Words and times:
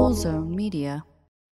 Cool 0.00 0.14
Zone 0.14 0.56
Media. 0.56 1.04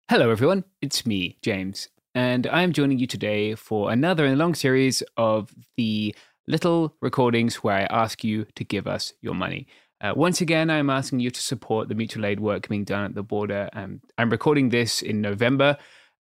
Hello, 0.09 0.29
everyone. 0.29 0.63
It's 0.81 1.05
me, 1.05 1.37
James, 1.41 1.89
and 2.15 2.47
I'm 2.47 2.71
joining 2.71 2.97
you 2.97 3.05
today 3.05 3.55
for 3.55 3.91
another 3.91 4.25
in 4.25 4.31
a 4.31 4.37
long 4.37 4.55
series 4.55 5.03
of 5.17 5.53
the 5.75 6.15
little 6.47 6.95
recordings 7.01 7.57
where 7.57 7.75
I 7.75 7.81
ask 7.93 8.23
you 8.23 8.45
to 8.55 8.63
give 8.63 8.87
us 8.87 9.11
your 9.19 9.33
money. 9.33 9.67
Uh, 9.99 10.13
once 10.15 10.39
again, 10.39 10.69
I'm 10.69 10.89
asking 10.89 11.19
you 11.19 11.29
to 11.29 11.41
support 11.41 11.89
the 11.89 11.95
mutual 11.95 12.25
aid 12.25 12.39
work 12.39 12.69
being 12.69 12.85
done 12.85 13.03
at 13.03 13.15
the 13.15 13.21
border. 13.21 13.69
Um, 13.73 13.99
I'm 14.17 14.29
recording 14.29 14.69
this 14.69 15.01
in 15.01 15.19
November, 15.19 15.75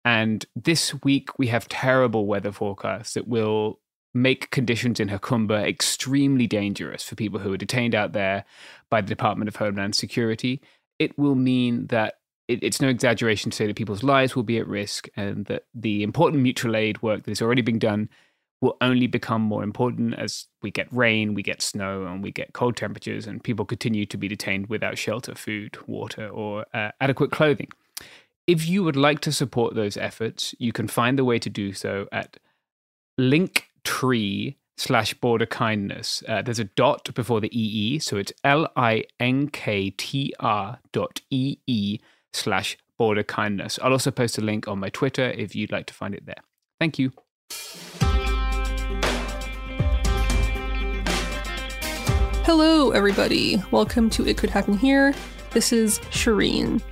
and 0.07 0.47
this 0.57 0.95
week 1.05 1.39
we 1.39 1.49
have 1.49 1.69
terrible 1.69 2.25
weather 2.25 2.53
forecasts 2.53 3.13
that 3.13 3.29
will 3.29 3.81
make 4.15 4.51
conditions 4.51 4.99
in 4.99 5.11
Jacumba 5.11 5.69
extremely 5.69 6.47
dangerous 6.47 7.03
for 7.03 7.17
people 7.17 7.41
who 7.41 7.53
are 7.53 7.59
detained 7.59 7.95
out 7.95 8.13
there 8.13 8.47
by 8.89 9.03
the 9.03 9.09
Department 9.09 9.49
of 9.49 9.57
Homeland 9.57 9.95
Security. 9.95 10.63
It 10.99 11.19
will 11.19 11.35
mean 11.35 11.87
that 11.89 12.15
it, 12.49 12.63
it's 12.63 12.81
no 12.81 12.89
exaggeration 12.89 13.51
to 13.51 13.57
say 13.57 13.67
that 13.67 13.77
people's 13.77 14.03
lives 14.03 14.37
will 14.37 14.43
be 14.43 14.59
at 14.59 14.67
risk 14.67 15.09
and 15.17 15.47
that 15.47 15.65
the 15.75 16.03
important 16.03 16.43
mutual 16.43 16.77
aid 16.77 17.03
work 17.03 17.25
that 17.25 17.31
is 17.31 17.43
already 17.43 17.63
being 17.63 17.79
done 17.79 18.09
will 18.61 18.77
only 18.81 19.07
become 19.07 19.43
more 19.43 19.63
important 19.63 20.15
as 20.15 20.47
we 20.63 20.71
get 20.71 20.89
rain, 20.91 21.35
we 21.35 21.43
get 21.43 21.61
snow, 21.61 22.07
and 22.07 22.23
we 22.23 22.33
get 22.33 22.55
cold 22.55 22.77
temperatures, 22.77 23.27
and 23.27 23.45
people 23.45 23.65
continue 23.65 24.07
to 24.07 24.17
be 24.17 24.27
detained 24.27 24.69
without 24.69 24.97
shelter, 24.97 25.35
food, 25.35 25.77
water, 25.87 26.29
or 26.29 26.65
uh, 26.73 26.91
adequate 27.01 27.31
clothing. 27.31 27.69
If 28.47 28.67
you 28.67 28.83
would 28.83 28.97
like 28.97 29.21
to 29.21 29.33
support 29.33 29.75
those 29.75 29.97
efforts, 29.97 30.55
you 30.59 30.73
can 30.73 30.89
find 30.89 31.19
the 31.19 31.25
way 31.25 31.39
to 31.39 31.51
do 31.51 31.73
so 31.73 32.09
at 32.11 32.39
linktree 33.21 34.57
slash 34.77 35.15
border 35.15 35.47
kindness. 35.47 36.23
Uh, 36.29 36.43
there's 36.43 36.59
a 36.59 36.65
dot 36.65 37.13
before 37.15 37.41
the 37.41 37.51
EE, 37.59 37.99
so 37.99 38.17
it's 38.17 38.33
L 38.43 38.69
I 38.77 39.05
N 39.21 39.49
K 39.49 39.91
T 39.91 40.35
R 40.41 40.79
dot 40.93 41.21
EE 41.31 42.01
slash 42.33 42.77
border 42.99 43.23
kindness. 43.23 43.79
I'll 43.83 43.93
also 43.93 44.11
post 44.11 44.39
a 44.39 44.41
link 44.41 44.69
on 44.69 44.79
my 44.79 44.89
Twitter 44.89 45.31
if 45.31 45.55
you'd 45.55 45.73
like 45.73 45.87
to 45.87 45.95
find 45.95 46.15
it 46.15 46.27
there. 46.27 46.43
Thank 46.81 46.99
you. 46.99 47.13
Hello, 52.45 52.91
everybody. 52.91 53.63
Welcome 53.71 54.11
to 54.11 54.27
It 54.29 54.37
Could 54.37 54.51
Happen 54.51 54.77
Here. 54.77 55.15
This 55.51 55.73
is 55.73 55.99
Shereen. 56.11 56.83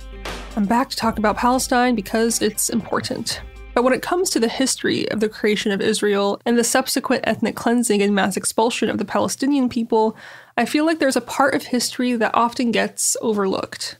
I'm 0.55 0.65
back 0.65 0.89
to 0.89 0.95
talk 0.95 1.19
about 1.19 1.37
Palestine 1.37 1.95
because 1.95 2.41
it's 2.41 2.69
important. 2.69 3.41
But 3.73 3.83
when 3.83 3.93
it 3.93 4.03
comes 4.03 4.29
to 4.29 4.39
the 4.39 4.49
history 4.49 5.09
of 5.09 5.19
the 5.19 5.29
creation 5.29 5.71
of 5.71 5.81
Israel 5.81 6.39
and 6.45 6.57
the 6.57 6.63
subsequent 6.63 7.23
ethnic 7.25 7.55
cleansing 7.55 8.01
and 8.03 8.13
mass 8.13 8.37
expulsion 8.37 8.89
of 8.89 8.99
the 8.99 9.05
Palestinian 9.05 9.67
people, 9.67 10.15
I 10.55 10.65
feel 10.65 10.85
like 10.85 10.99
there's 10.99 11.15
a 11.15 11.21
part 11.21 11.55
of 11.55 11.63
history 11.63 12.13
that 12.13 12.35
often 12.35 12.71
gets 12.71 13.17
overlooked. 13.21 13.97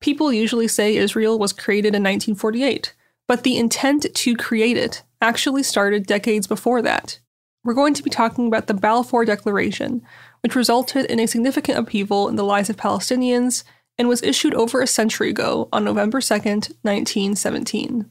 People 0.00 0.32
usually 0.32 0.68
say 0.68 0.96
Israel 0.96 1.36
was 1.36 1.52
created 1.52 1.88
in 1.88 2.02
1948, 2.02 2.94
but 3.26 3.42
the 3.42 3.58
intent 3.58 4.06
to 4.14 4.36
create 4.36 4.76
it 4.76 5.02
actually 5.20 5.64
started 5.64 6.06
decades 6.06 6.46
before 6.46 6.80
that. 6.82 7.18
We're 7.64 7.74
going 7.74 7.94
to 7.94 8.04
be 8.04 8.10
talking 8.10 8.46
about 8.46 8.68
the 8.68 8.74
Balfour 8.74 9.24
Declaration, 9.24 10.02
which 10.44 10.54
resulted 10.54 11.06
in 11.06 11.18
a 11.18 11.26
significant 11.26 11.76
upheaval 11.76 12.28
in 12.28 12.36
the 12.36 12.44
lives 12.44 12.70
of 12.70 12.76
Palestinians 12.76 13.64
and 13.98 14.06
was 14.06 14.22
issued 14.22 14.54
over 14.54 14.80
a 14.80 14.86
century 14.86 15.30
ago 15.30 15.68
on 15.72 15.84
November 15.84 16.20
2nd, 16.20 16.70
1917. 16.82 18.08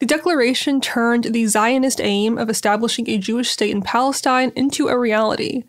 The 0.00 0.06
declaration 0.06 0.80
turned 0.80 1.24
the 1.24 1.46
Zionist 1.46 2.00
aim 2.00 2.38
of 2.38 2.48
establishing 2.48 3.08
a 3.08 3.18
Jewish 3.18 3.50
state 3.50 3.70
in 3.70 3.82
Palestine 3.82 4.50
into 4.56 4.88
a 4.88 4.98
reality. 4.98 5.64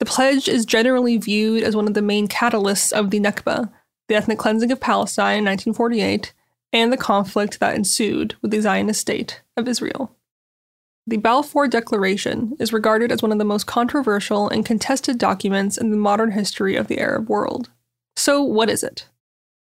The 0.00 0.04
pledge 0.04 0.48
is 0.48 0.66
generally 0.66 1.16
viewed 1.16 1.62
as 1.62 1.76
one 1.76 1.86
of 1.86 1.94
the 1.94 2.02
main 2.02 2.26
catalysts 2.26 2.92
of 2.92 3.10
the 3.10 3.20
Nakba, 3.20 3.70
the 4.08 4.16
ethnic 4.16 4.38
cleansing 4.38 4.72
of 4.72 4.80
Palestine 4.80 5.38
in 5.38 5.44
1948, 5.44 6.32
and 6.72 6.92
the 6.92 6.96
conflict 6.96 7.60
that 7.60 7.76
ensued 7.76 8.34
with 8.42 8.50
the 8.50 8.60
Zionist 8.60 9.00
state 9.00 9.42
of 9.56 9.68
Israel. 9.68 10.12
The 11.06 11.16
Balfour 11.16 11.68
Declaration 11.68 12.56
is 12.58 12.72
regarded 12.72 13.12
as 13.12 13.22
one 13.22 13.32
of 13.32 13.38
the 13.38 13.44
most 13.44 13.66
controversial 13.68 14.48
and 14.48 14.66
contested 14.66 15.18
documents 15.18 15.78
in 15.78 15.90
the 15.90 15.96
modern 15.96 16.32
history 16.32 16.74
of 16.74 16.88
the 16.88 16.98
Arab 16.98 17.28
world. 17.28 17.70
So, 18.16 18.42
what 18.42 18.68
is 18.68 18.82
it? 18.82 19.06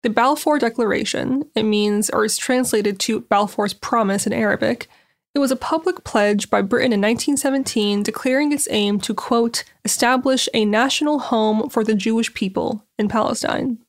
The 0.08 0.14
Balfour 0.14 0.58
Declaration, 0.58 1.50
it 1.54 1.64
means, 1.64 2.10
or 2.10 2.24
is 2.24 2.38
translated 2.38 2.98
to 3.02 3.20
Balfour's 3.20 3.74
Promise 3.74 4.26
in 4.26 4.32
Arabic, 4.32 4.88
it 5.36 5.40
was 5.40 5.52
a 5.52 5.58
public 5.58 6.06
pledge 6.06 6.50
by 6.50 6.62
Britain 6.62 6.94
in 6.94 7.02
1917 7.02 8.04
declaring 8.04 8.54
its 8.54 8.70
aim 8.72 9.02
to, 9.02 9.14
quote, 9.14 9.66
establish 9.84 10.48
a 10.54 10.64
national 10.64 11.20
home 11.20 11.68
for 11.68 11.84
the 11.84 11.94
Jewish 11.94 12.34
people 12.34 12.86
in 12.98 13.10
Palestine. 13.10 13.80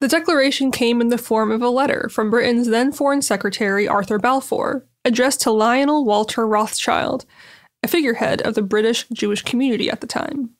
The 0.00 0.08
declaration 0.08 0.72
came 0.72 1.00
in 1.00 1.06
the 1.06 1.18
form 1.18 1.52
of 1.52 1.62
a 1.62 1.68
letter 1.68 2.08
from 2.08 2.30
Britain's 2.30 2.66
then 2.66 2.90
Foreign 2.90 3.22
Secretary 3.22 3.86
Arthur 3.86 4.18
Balfour, 4.18 4.84
addressed 5.04 5.40
to 5.42 5.52
Lionel 5.52 6.04
Walter 6.04 6.48
Rothschild, 6.48 7.26
a 7.84 7.86
figurehead 7.86 8.42
of 8.42 8.56
the 8.56 8.62
British 8.62 9.06
Jewish 9.12 9.42
community 9.42 9.88
at 9.88 10.00
the 10.00 10.08
time. 10.08 10.50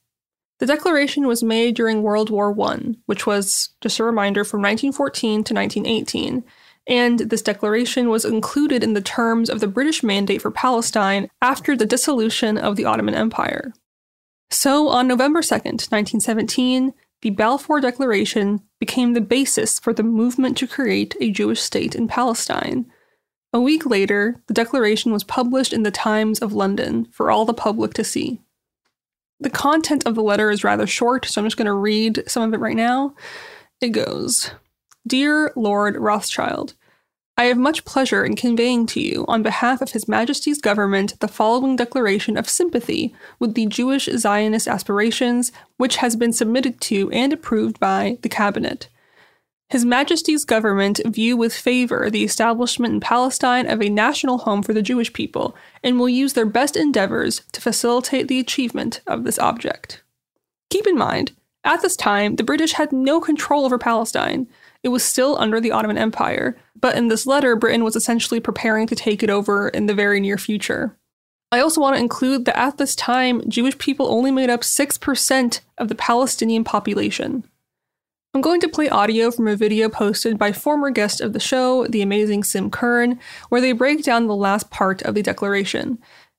The 0.60 0.66
declaration 0.66 1.26
was 1.26 1.42
made 1.42 1.74
during 1.74 2.02
World 2.02 2.30
War 2.30 2.54
I, 2.68 2.94
which 3.06 3.26
was, 3.26 3.70
just 3.80 3.98
a 3.98 4.04
reminder, 4.04 4.44
from 4.44 4.60
1914 4.60 5.44
to 5.44 5.54
1918, 5.54 6.44
and 6.86 7.18
this 7.18 7.42
declaration 7.42 8.08
was 8.08 8.24
included 8.24 8.84
in 8.84 8.92
the 8.92 9.00
terms 9.00 9.48
of 9.48 9.60
the 9.60 9.66
British 9.66 10.02
Mandate 10.02 10.42
for 10.42 10.50
Palestine 10.50 11.28
after 11.40 11.76
the 11.76 11.86
dissolution 11.86 12.58
of 12.58 12.76
the 12.76 12.84
Ottoman 12.84 13.14
Empire. 13.14 13.72
So, 14.50 14.88
on 14.88 15.08
November 15.08 15.40
2nd, 15.40 15.90
1917, 15.90 16.92
the 17.22 17.30
Balfour 17.30 17.80
Declaration 17.80 18.60
became 18.78 19.14
the 19.14 19.20
basis 19.20 19.78
for 19.78 19.94
the 19.94 20.02
movement 20.02 20.58
to 20.58 20.66
create 20.66 21.16
a 21.20 21.30
Jewish 21.30 21.60
state 21.60 21.94
in 21.94 22.06
Palestine. 22.06 22.86
A 23.52 23.60
week 23.60 23.86
later, 23.86 24.36
the 24.46 24.54
declaration 24.54 25.10
was 25.10 25.24
published 25.24 25.72
in 25.72 25.84
the 25.84 25.90
Times 25.90 26.40
of 26.40 26.52
London 26.52 27.06
for 27.10 27.30
all 27.30 27.46
the 27.46 27.54
public 27.54 27.94
to 27.94 28.04
see. 28.04 28.40
The 29.40 29.50
content 29.50 30.06
of 30.06 30.14
the 30.14 30.22
letter 30.22 30.50
is 30.50 30.64
rather 30.64 30.86
short, 30.86 31.26
so 31.26 31.40
I'm 31.40 31.46
just 31.46 31.56
going 31.56 31.66
to 31.66 31.72
read 31.72 32.22
some 32.26 32.42
of 32.42 32.54
it 32.54 32.60
right 32.60 32.76
now. 32.76 33.14
It 33.81 33.88
goes 33.88 34.52
Dear 35.06 35.52
Lord 35.56 35.96
Rothschild, 35.96 36.75
I 37.36 37.44
have 37.46 37.58
much 37.58 37.84
pleasure 37.84 38.25
in 38.25 38.36
conveying 38.36 38.86
to 38.86 39.00
you, 39.00 39.25
on 39.26 39.42
behalf 39.42 39.82
of 39.82 39.90
His 39.90 40.06
Majesty's 40.06 40.60
government, 40.60 41.19
the 41.19 41.26
following 41.26 41.75
declaration 41.75 42.36
of 42.36 42.48
sympathy 42.48 43.12
with 43.40 43.54
the 43.54 43.66
Jewish 43.66 44.08
Zionist 44.16 44.69
aspirations, 44.69 45.50
which 45.76 45.96
has 45.96 46.14
been 46.14 46.32
submitted 46.32 46.81
to 46.82 47.10
and 47.10 47.32
approved 47.32 47.81
by 47.81 48.19
the 48.22 48.28
Cabinet. 48.28 48.88
His 49.70 49.84
Majesty's 49.84 50.44
government 50.44 51.00
view 51.06 51.37
with 51.37 51.55
favor 51.55 52.11
the 52.11 52.25
establishment 52.25 52.94
in 52.94 53.00
Palestine 53.00 53.66
of 53.66 53.81
a 53.81 53.88
national 53.88 54.38
home 54.38 54.62
for 54.62 54.72
the 54.72 54.82
Jewish 54.82 55.12
people 55.12 55.56
and 55.82 55.99
will 55.99 56.08
use 56.08 56.34
their 56.34 56.46
best 56.46 56.76
endeavors 56.76 57.43
to 57.52 57.61
facilitate 57.61 58.28
the 58.28 58.38
achievement 58.38 59.00
of 59.06 59.25
this 59.25 59.38
object. 59.38 60.02
Keep 60.70 60.87
in 60.87 60.96
mind, 60.96 61.32
at 61.64 61.81
this 61.81 61.96
time, 61.96 62.37
the 62.37 62.44
British 62.44 62.72
had 62.72 62.93
no 62.93 63.20
control 63.20 63.64
over 63.64 63.78
Palestine. 63.78 64.46
It 64.82 64.88
was 64.88 65.02
still 65.02 65.38
under 65.38 65.61
the 65.61 65.72
Ottoman 65.72 65.96
Empire, 65.96 66.56
but 66.78 66.94
in 66.94 67.08
this 67.08 67.26
letter, 67.26 67.56
Britain 67.56 67.82
was 67.82 67.96
essentially 67.96 68.38
preparing 68.38 68.87
to 68.88 68.94
take 68.94 69.22
it 69.22 69.31
over 69.31 69.70
in 69.70 69.87
the 69.87 69.94
very 69.94 70.20
near 70.20 70.37
future. 70.37 70.94
I 71.50 71.60
also 71.60 71.81
want 71.81 71.96
to 71.96 72.02
include 72.02 72.44
that 72.44 72.58
at 72.58 72.76
this 72.76 72.94
time, 72.94 73.49
Jewish 73.49 73.78
people 73.78 74.08
only 74.08 74.31
made 74.31 74.50
up 74.50 74.60
6% 74.60 75.60
of 75.78 75.88
the 75.88 75.94
Palestinian 75.94 76.64
population. 76.64 77.44
I'm 78.34 78.40
going 78.40 78.60
to 78.62 78.69
play 78.69 78.88
audio 78.88 79.31
from 79.31 79.46
a 79.46 79.54
video 79.54 79.88
posted 79.88 80.38
by 80.38 80.50
former 80.50 80.90
guest 80.90 81.20
of 81.20 81.32
the 81.32 81.40
show, 81.40 81.86
the 81.86 82.02
amazing 82.02 82.42
Sim 82.42 82.69
Kern, 82.69 83.20
where 83.48 83.60
they 83.60 83.70
break 83.70 84.02
down 84.02 84.26
the 84.26 84.34
last 84.34 84.70
part 84.70 85.02
of 85.02 85.14
the 85.14 85.22
declaration. 85.22 85.98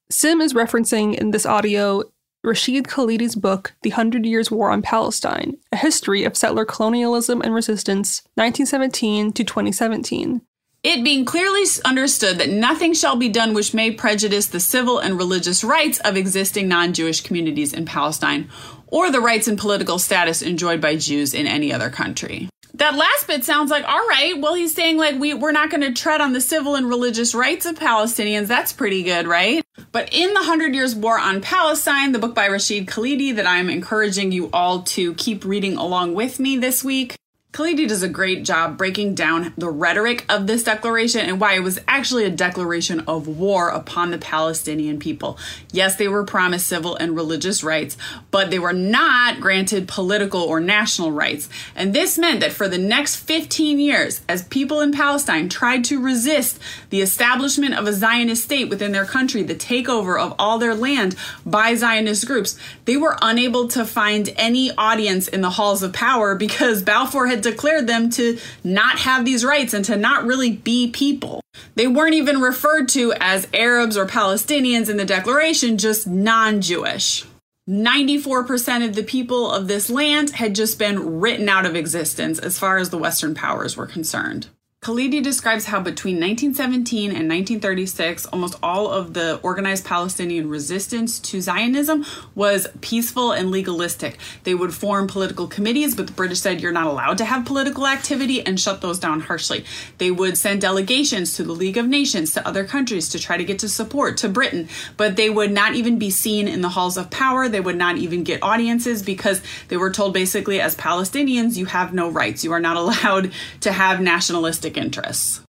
Sim 0.09 0.41
is 0.41 0.53
referencing 0.53 1.15
in 1.15 1.31
this 1.31 1.45
audio 1.45 2.03
Rashid 2.43 2.89
Khalidi's 2.89 3.35
book, 3.35 3.75
The 3.81 3.91
Hundred 3.91 4.25
Years' 4.25 4.51
War 4.51 4.71
on 4.71 4.81
Palestine 4.81 5.55
A 5.71 5.77
History 5.77 6.25
of 6.25 6.35
Settler 6.35 6.65
Colonialism 6.65 7.41
and 7.41 7.53
Resistance, 7.53 8.21
1917 8.35 9.31
to 9.31 9.43
2017. 9.45 10.41
It 10.83 11.03
being 11.03 11.25
clearly 11.25 11.63
understood 11.83 12.37
that 12.37 12.49
nothing 12.49 12.93
shall 12.93 13.15
be 13.15 13.29
done 13.29 13.55
which 13.55 13.73
may 13.73 13.89
prejudice 13.89 14.45
the 14.45 14.59
civil 14.59 14.99
and 14.99 15.17
religious 15.17 15.63
rights 15.63 15.97
of 16.01 16.15
existing 16.17 16.67
non 16.67 16.93
Jewish 16.93 17.21
communities 17.21 17.73
in 17.73 17.85
Palestine 17.85 18.49
or 18.87 19.11
the 19.11 19.21
rights 19.21 19.47
and 19.47 19.57
political 19.57 19.99
status 19.99 20.41
enjoyed 20.41 20.81
by 20.81 20.95
Jews 20.95 21.33
in 21.33 21.47
any 21.47 21.73
other 21.73 21.89
country. 21.89 22.49
That 22.75 22.95
last 22.95 23.27
bit 23.27 23.45
sounds 23.45 23.71
like, 23.71 23.85
all 23.87 24.05
right, 24.07 24.33
well, 24.37 24.53
he's 24.53 24.75
saying 24.75 24.97
like 24.97 25.17
we, 25.17 25.33
we're 25.33 25.53
not 25.53 25.69
going 25.69 25.81
to 25.81 25.93
tread 25.93 26.19
on 26.19 26.33
the 26.33 26.41
civil 26.41 26.75
and 26.75 26.89
religious 26.89 27.33
rights 27.33 27.65
of 27.65 27.79
Palestinians. 27.79 28.47
That's 28.47 28.73
pretty 28.73 29.03
good, 29.03 29.27
right? 29.27 29.63
But 29.93 30.13
in 30.13 30.33
the 30.33 30.43
Hundred 30.43 30.75
Years' 30.75 30.93
War 30.93 31.17
on 31.17 31.39
Palestine, 31.39 32.11
the 32.11 32.19
book 32.19 32.35
by 32.35 32.47
Rashid 32.47 32.87
Khalidi 32.87 33.33
that 33.37 33.47
I'm 33.47 33.69
encouraging 33.69 34.33
you 34.33 34.49
all 34.51 34.81
to 34.83 35.13
keep 35.13 35.45
reading 35.45 35.77
along 35.77 36.15
with 36.15 36.37
me 36.37 36.57
this 36.57 36.83
week, 36.83 37.15
Khalidi 37.55 37.87
does 37.87 38.03
a 38.03 38.09
great 38.09 38.43
job 38.43 38.77
breaking 38.77 39.15
down 39.15 39.53
the 39.57 39.69
rhetoric 39.69 40.25
of 40.27 40.45
this 40.45 40.61
declaration 40.61 41.21
and 41.21 41.39
why 41.39 41.53
it 41.53 41.63
was 41.63 41.79
actually 41.87 42.25
a 42.25 42.29
declaration 42.29 42.99
of 43.07 43.29
war 43.29 43.69
upon 43.69 44.11
the 44.11 44.17
Palestinian 44.17 44.99
people. 44.99 45.39
Yes, 45.71 45.95
they 45.95 46.09
were 46.09 46.25
promised 46.25 46.67
civil 46.67 46.97
and 46.97 47.15
religious 47.15 47.63
rights, 47.63 47.95
but 48.29 48.51
they 48.51 48.59
were 48.59 48.73
not 48.73 49.39
granted 49.39 49.87
political 49.87 50.41
or 50.41 50.59
national 50.59 51.13
rights. 51.13 51.47
And 51.77 51.93
this 51.93 52.17
meant 52.17 52.41
that 52.41 52.51
for 52.51 52.67
the 52.67 52.77
next 52.77 53.15
15 53.15 53.79
years, 53.79 54.19
as 54.27 54.43
people 54.43 54.81
in 54.81 54.91
Palestine 54.91 55.47
tried 55.47 55.85
to 55.85 56.01
resist 56.01 56.59
the 56.89 56.99
establishment 56.99 57.73
of 57.73 57.87
a 57.87 57.93
Zionist 57.93 58.43
state 58.43 58.67
within 58.67 58.91
their 58.91 59.05
country, 59.05 59.43
the 59.43 59.55
takeover 59.55 60.19
of 60.19 60.35
all 60.37 60.59
their 60.59 60.75
land 60.75 61.15
by 61.45 61.73
Zionist 61.75 62.27
groups, 62.27 62.59
they 62.83 62.97
were 62.97 63.17
unable 63.21 63.69
to 63.69 63.85
find 63.85 64.33
any 64.35 64.75
audience 64.75 65.29
in 65.29 65.39
the 65.39 65.51
halls 65.51 65.83
of 65.83 65.93
power 65.93 66.35
because 66.35 66.83
Balfour 66.83 67.27
had 67.27 67.44
declared 67.45 67.87
them 67.87 68.09
to 68.11 68.37
not 68.63 68.99
have 68.99 69.23
these 69.23 69.45
rights 69.45 69.73
and 69.73 69.85
to 69.85 69.95
not 69.95 70.25
really 70.25 70.51
be 70.51 70.91
people. 70.91 71.41
They 71.75 71.87
weren't 71.87 72.15
even 72.15 72.41
referred 72.41 72.89
to 72.89 73.13
as 73.19 73.47
Arabs 73.53 73.95
or 73.95 74.05
Palestinians 74.05 74.89
in 74.89 74.97
the 74.97 75.05
declaration, 75.05 75.77
just 75.77 76.05
non 76.07 76.59
Jewish. 76.61 77.25
94% 77.69 78.85
of 78.85 78.95
the 78.95 79.03
people 79.03 79.49
of 79.51 79.67
this 79.67 79.89
land 79.89 80.31
had 80.31 80.53
just 80.53 80.77
been 80.77 81.19
written 81.19 81.49
out 81.49 81.65
of 81.65 81.75
existence 81.75 82.37
as 82.37 82.59
far 82.59 82.77
as 82.77 82.91
the 82.91 82.97
Western 82.97 83.33
powers 83.33 83.75
were 83.75 83.87
concerned. 83.87 84.47
Khalidi 84.85 85.23
describes 85.23 85.65
how 85.65 85.79
between 85.79 86.17
1917 86.17 87.05
and 87.05 87.27
1936, 87.27 88.27
almost 88.27 88.53
all 88.61 88.91
of 88.91 89.15
the 89.15 89.39
organized 89.41 89.83
Palestinian 89.83 90.47
resistance 90.47 91.17
to 91.17 91.41
Zionism 91.41 92.05
was 92.35 92.67
peaceful 92.81 93.31
and 93.31 93.49
legalistic. 93.49 94.19
They 94.43 94.53
would 94.53 94.75
form 94.75 95.07
political 95.07 95.47
committees, 95.47 95.95
but 95.95 96.05
the 96.05 96.13
British 96.13 96.41
said 96.41 96.61
you're 96.61 96.71
not 96.71 96.85
allowed 96.85 97.17
to 97.17 97.25
have 97.25 97.47
political 97.47 97.87
activity 97.87 98.45
and 98.45 98.59
shut 98.59 98.81
those 98.81 98.99
down 98.99 99.21
harshly. 99.21 99.65
They 99.97 100.11
would 100.11 100.37
send 100.37 100.61
delegations 100.61 101.33
to 101.37 101.43
the 101.43 101.53
League 101.53 101.77
of 101.77 101.87
Nations, 101.87 102.33
to 102.33 102.47
other 102.47 102.63
countries 102.63 103.09
to 103.09 103.17
try 103.17 103.37
to 103.37 103.43
get 103.43 103.57
to 103.59 103.69
support, 103.69 104.17
to 104.17 104.29
Britain, 104.29 104.69
but 104.97 105.15
they 105.15 105.31
would 105.31 105.51
not 105.51 105.73
even 105.73 105.97
be 105.97 106.11
seen 106.11 106.47
in 106.47 106.61
the 106.61 106.69
halls 106.69 106.95
of 106.95 107.09
power. 107.09 107.49
They 107.49 107.59
would 107.59 107.75
not 107.75 107.97
even 107.97 108.23
get 108.23 108.43
audiences 108.43 109.01
because 109.01 109.41
they 109.67 109.77
were 109.77 109.89
told 109.89 110.13
basically, 110.13 110.61
as 110.61 110.75
Palestinians, 110.75 111.57
you 111.57 111.65
have 111.65 111.91
no 111.91 112.07
rights. 112.07 112.43
You 112.43 112.51
are 112.51 112.59
not 112.59 112.77
allowed 112.85 113.31
to 113.61 113.71
have 113.71 113.99
nationalistic 113.99 114.74
interests. 114.77 115.41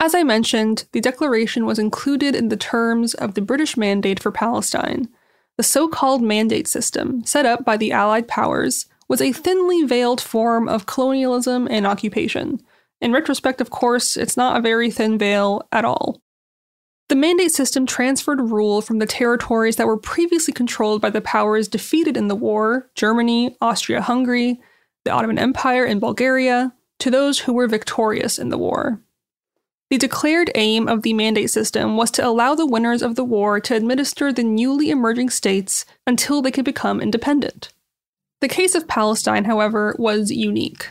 As 0.00 0.14
I 0.14 0.22
mentioned, 0.22 0.84
the 0.92 1.00
declaration 1.00 1.66
was 1.66 1.78
included 1.78 2.36
in 2.36 2.48
the 2.48 2.56
terms 2.56 3.14
of 3.14 3.34
the 3.34 3.40
British 3.40 3.76
Mandate 3.76 4.20
for 4.20 4.30
Palestine. 4.30 5.08
The 5.56 5.64
so 5.64 5.88
called 5.88 6.22
mandate 6.22 6.68
system, 6.68 7.24
set 7.24 7.44
up 7.44 7.64
by 7.64 7.76
the 7.76 7.90
Allied 7.90 8.28
powers, 8.28 8.86
was 9.08 9.20
a 9.20 9.32
thinly 9.32 9.82
veiled 9.82 10.20
form 10.20 10.68
of 10.68 10.86
colonialism 10.86 11.66
and 11.68 11.84
occupation. 11.86 12.60
In 13.00 13.12
retrospect, 13.12 13.60
of 13.60 13.70
course, 13.70 14.16
it's 14.16 14.36
not 14.36 14.56
a 14.56 14.62
very 14.62 14.90
thin 14.90 15.18
veil 15.18 15.66
at 15.72 15.84
all. 15.84 16.20
The 17.08 17.16
mandate 17.16 17.52
system 17.52 17.86
transferred 17.86 18.40
rule 18.40 18.82
from 18.82 18.98
the 18.98 19.06
territories 19.06 19.76
that 19.76 19.86
were 19.86 19.96
previously 19.96 20.52
controlled 20.52 21.00
by 21.00 21.10
the 21.10 21.22
powers 21.22 21.66
defeated 21.66 22.16
in 22.16 22.28
the 22.28 22.36
war 22.36 22.90
Germany, 22.94 23.56
Austria 23.60 24.02
Hungary, 24.02 24.60
the 25.04 25.10
Ottoman 25.10 25.38
Empire, 25.38 25.84
and 25.84 26.00
Bulgaria 26.00 26.72
to 26.98 27.10
those 27.10 27.40
who 27.40 27.52
were 27.52 27.68
victorious 27.68 28.38
in 28.38 28.48
the 28.48 28.58
war. 28.58 29.00
The 29.90 29.98
declared 29.98 30.50
aim 30.54 30.86
of 30.86 31.02
the 31.02 31.14
mandate 31.14 31.50
system 31.50 31.96
was 31.96 32.10
to 32.12 32.26
allow 32.26 32.54
the 32.54 32.66
winners 32.66 33.00
of 33.00 33.14
the 33.14 33.24
war 33.24 33.58
to 33.60 33.74
administer 33.74 34.32
the 34.32 34.42
newly 34.42 34.90
emerging 34.90 35.30
states 35.30 35.86
until 36.06 36.42
they 36.42 36.50
could 36.50 36.64
become 36.64 37.00
independent. 37.00 37.72
The 38.40 38.48
case 38.48 38.74
of 38.74 38.86
Palestine, 38.86 39.46
however, 39.46 39.96
was 39.98 40.30
unique. 40.30 40.90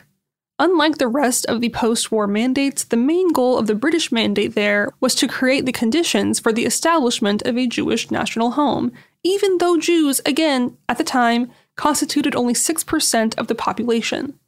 Unlike 0.59 0.97
the 0.97 1.07
rest 1.07 1.45
of 1.45 1.61
the 1.61 1.69
post 1.69 2.11
war 2.11 2.25
mandates, 2.25 2.83
the 2.83 2.97
main 2.97 3.31
goal 3.31 3.59
of 3.59 3.67
the 3.67 3.75
British 3.75 4.11
mandate 4.11 4.55
there 4.55 4.91
was 4.99 5.13
to 5.15 5.27
create 5.27 5.67
the 5.67 5.71
conditions 5.71 6.39
for 6.39 6.51
the 6.51 6.65
establishment 6.65 7.43
of 7.43 7.55
a 7.55 7.67
Jewish 7.67 8.09
national 8.09 8.51
home, 8.51 8.91
even 9.23 9.59
though 9.59 9.77
Jews, 9.77 10.19
again, 10.25 10.75
at 10.89 10.97
the 10.97 11.03
time, 11.03 11.51
constituted 11.75 12.35
only 12.35 12.55
6% 12.55 13.37
of 13.37 13.47
the 13.47 13.53
population. 13.53 14.39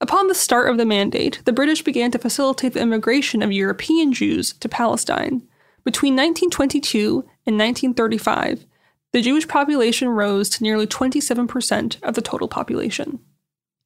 Upon 0.00 0.28
the 0.28 0.34
start 0.34 0.70
of 0.70 0.78
the 0.78 0.86
mandate, 0.86 1.42
the 1.44 1.52
British 1.52 1.82
began 1.82 2.10
to 2.12 2.18
facilitate 2.18 2.72
the 2.72 2.80
immigration 2.80 3.42
of 3.42 3.52
European 3.52 4.12
Jews 4.12 4.54
to 4.54 4.68
Palestine. 4.68 5.42
Between 5.84 6.14
1922 6.14 7.24
and 7.46 7.58
1935, 7.58 8.64
the 9.12 9.20
Jewish 9.20 9.46
population 9.46 10.08
rose 10.08 10.48
to 10.50 10.62
nearly 10.62 10.86
27% 10.86 12.02
of 12.02 12.14
the 12.14 12.22
total 12.22 12.48
population. 12.48 13.18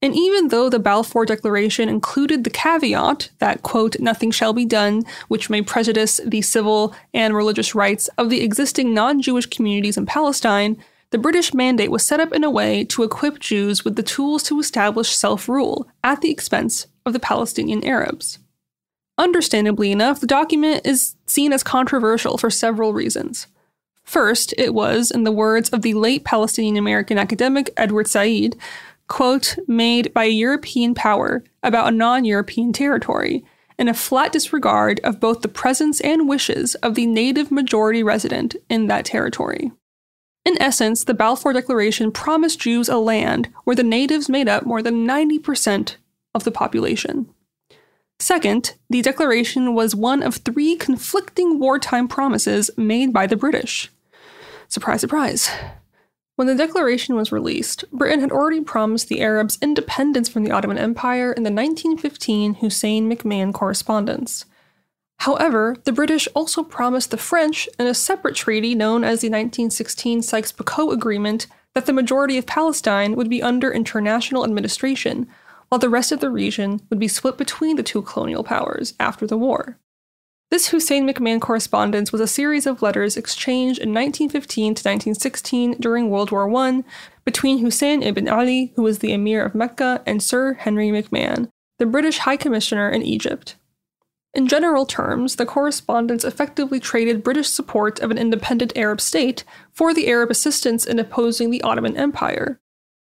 And 0.02 0.14
even 0.14 0.49
though 0.49 0.68
the 0.68 0.78
Balfour 0.78 1.25
Declaration 1.25 1.88
included 1.88 2.44
the 2.44 2.50
caveat 2.50 3.30
that, 3.38 3.62
quote, 3.62 3.99
nothing 3.99 4.30
shall 4.30 4.52
be 4.52 4.66
done 4.66 5.02
which 5.28 5.49
may 5.49 5.62
prejudice 5.62 6.21
the 6.25 6.42
civil 6.42 6.94
and 7.14 7.35
religious 7.35 7.75
rights 7.75 8.09
of 8.18 8.28
the 8.28 8.42
existing 8.42 8.92
non 8.92 9.23
Jewish 9.23 9.47
communities 9.47 9.97
in 9.97 10.04
Palestine, 10.04 10.76
the 11.14 11.18
British 11.18 11.54
mandate 11.54 11.92
was 11.92 12.04
set 12.04 12.18
up 12.18 12.33
in 12.33 12.42
a 12.42 12.50
way 12.50 12.83
to 12.87 13.04
equip 13.04 13.38
Jews 13.38 13.85
with 13.85 13.94
the 13.94 14.02
tools 14.02 14.42
to 14.42 14.59
establish 14.59 15.14
self 15.14 15.49
rule 15.49 15.87
at 16.02 16.23
the 16.23 16.30
expense 16.33 16.88
of 17.06 17.12
the 17.12 17.21
Palestinian 17.21 17.85
Arabs. 17.85 18.40
Understandably 19.16 19.92
enough, 19.92 20.18
the 20.18 20.26
document 20.26 20.85
is 20.85 21.14
seen 21.28 21.52
as 21.52 21.62
controversial 21.62 22.37
for 22.37 22.50
several 22.50 22.92
reasons. 22.92 23.47
First, 24.02 24.54
it 24.59 24.75
was, 24.75 25.12
in 25.12 25.23
the 25.23 25.30
words 25.30 25.71
of 25.71 25.83
the 25.83 25.94
late 25.94 26.25
Palestinian 26.25 26.76
American 26.76 27.16
academic 27.16 27.71
Edward 27.76 28.09
Said, 28.09 28.56
quote, 29.06 29.56
made 29.68 30.12
by 30.12 30.25
a 30.25 30.30
European 30.30 30.97
power 30.97 31.44
about 31.62 31.87
a 31.87 31.97
non 31.97 32.25
European 32.25 32.73
territory, 32.73 33.44
in 33.78 33.87
a 33.87 33.94
flat 33.94 34.33
disregard 34.33 34.99
of 35.04 35.21
both 35.21 35.42
the 35.42 35.49
presence 35.49 36.00
and 36.00 36.28
wishes 36.28 36.75
of 36.83 36.97
the 36.97 37.06
native 37.06 37.52
majority 37.52 38.02
resident 38.02 38.56
in 38.68 38.88
that 38.88 39.04
territory. 39.04 39.71
In 40.44 40.60
essence, 40.60 41.04
the 41.04 41.14
Balfour 41.14 41.52
Declaration 41.54 42.12
promised 42.12 42.60
Jews 42.60 42.88
a 42.88 42.98
land 42.98 43.48
where 43.64 43.76
the 43.76 43.82
natives 43.82 44.28
made 44.28 44.48
up 44.48 44.66
more 44.66 44.82
than 44.82 45.06
90% 45.06 45.96
of 46.34 46.44
the 46.44 46.50
population. 46.50 47.30
Second, 48.18 48.74
the 48.90 49.02
declaration 49.02 49.74
was 49.74 49.94
one 49.94 50.22
of 50.22 50.36
three 50.36 50.76
conflicting 50.76 51.58
wartime 51.58 52.08
promises 52.08 52.70
made 52.76 53.12
by 53.12 53.26
the 53.26 53.36
British. 53.36 53.90
Surprise, 54.68 55.00
surprise. 55.00 55.50
When 56.36 56.48
the 56.48 56.54
declaration 56.54 57.14
was 57.14 57.32
released, 57.32 57.84
Britain 57.92 58.20
had 58.20 58.32
already 58.32 58.60
promised 58.60 59.08
the 59.08 59.20
Arabs 59.20 59.56
independence 59.62 60.28
from 60.28 60.42
the 60.42 60.50
Ottoman 60.50 60.78
Empire 60.78 61.32
in 61.32 61.44
the 61.44 61.50
1915 61.50 62.54
Hussein 62.54 63.10
McMahon 63.10 63.52
Correspondence. 63.54 64.44
However, 65.18 65.76
the 65.85 65.92
British 65.92 66.28
also 66.35 66.62
promised 66.62 67.11
the 67.11 67.16
French, 67.16 67.68
in 67.78 67.87
a 67.87 67.94
separate 67.94 68.37
treaty 68.37 68.75
known 68.75 69.04
as 69.04 69.21
the 69.21 69.28
1916 69.28 70.23
Sykes 70.23 70.52
Picot 70.52 70.92
Agreement, 70.92 71.47
that 71.75 71.87
the 71.87 71.92
majority 71.92 72.38
of 72.38 72.47
Palestine 72.47 73.16
would 73.16 73.30
be 73.30 73.42
under 73.42 73.73
international 73.73 74.44
administration, 74.44 75.26
while 75.68 75.78
the 75.78 75.88
rest 75.88 76.12
of 76.12 76.21
the 76.21 76.30
region 76.30 76.80
would 76.90 76.99
be 76.99 77.09
split 77.09 77.37
between 77.37 77.76
the 77.76 77.83
two 77.83 78.02
colonial 78.02 78.44
powers 78.44 78.94
after 79.00 79.26
the 79.26 79.38
war. 79.38 79.78
This 80.50 80.68
Hussein 80.68 81.04
McMahon 81.09 81.40
correspondence 81.40 82.12
was 82.12 82.21
a 82.21 82.28
series 82.28 82.66
of 82.66 82.83
letters 82.83 83.16
exchanged 83.16 83.80
in 83.80 83.92
1915 83.92 84.75
to 84.75 84.88
1916 84.88 85.76
during 85.80 86.11
World 86.11 86.30
War 86.30 86.54
I 86.54 86.85
between 87.25 87.59
Hussein 87.59 88.02
ibn 88.02 88.28
Ali, 88.28 88.73
who 88.76 88.83
was 88.83 89.00
the 89.00 89.12
emir 89.12 89.44
of 89.44 89.54
Mecca, 89.54 90.02
and 90.06 90.23
Sir 90.23 90.52
Henry 90.54 90.90
McMahon, 90.90 91.49
the 91.78 91.87
British 91.87 92.18
High 92.18 92.37
Commissioner 92.37 92.88
in 92.88 93.02
Egypt. 93.02 93.56
In 94.34 94.48
general 94.48 94.84
terms, 94.84 95.36
the 95.36 95.46
correspondence 95.46 96.24
effectively 96.24 96.80
traded 96.80 97.22
British 97.22 97.48
support 97.48 98.00
of 98.00 98.10
an 98.10 98.18
independent 98.18 98.72
Arab 98.76 99.00
state 99.00 99.44
for 99.70 99.94
the 99.94 100.08
Arab 100.08 100.30
assistance 100.30 100.84
in 100.84 100.98
opposing 100.98 101.50
the 101.50 101.62
Ottoman 101.62 101.96
Empire. 101.96 102.60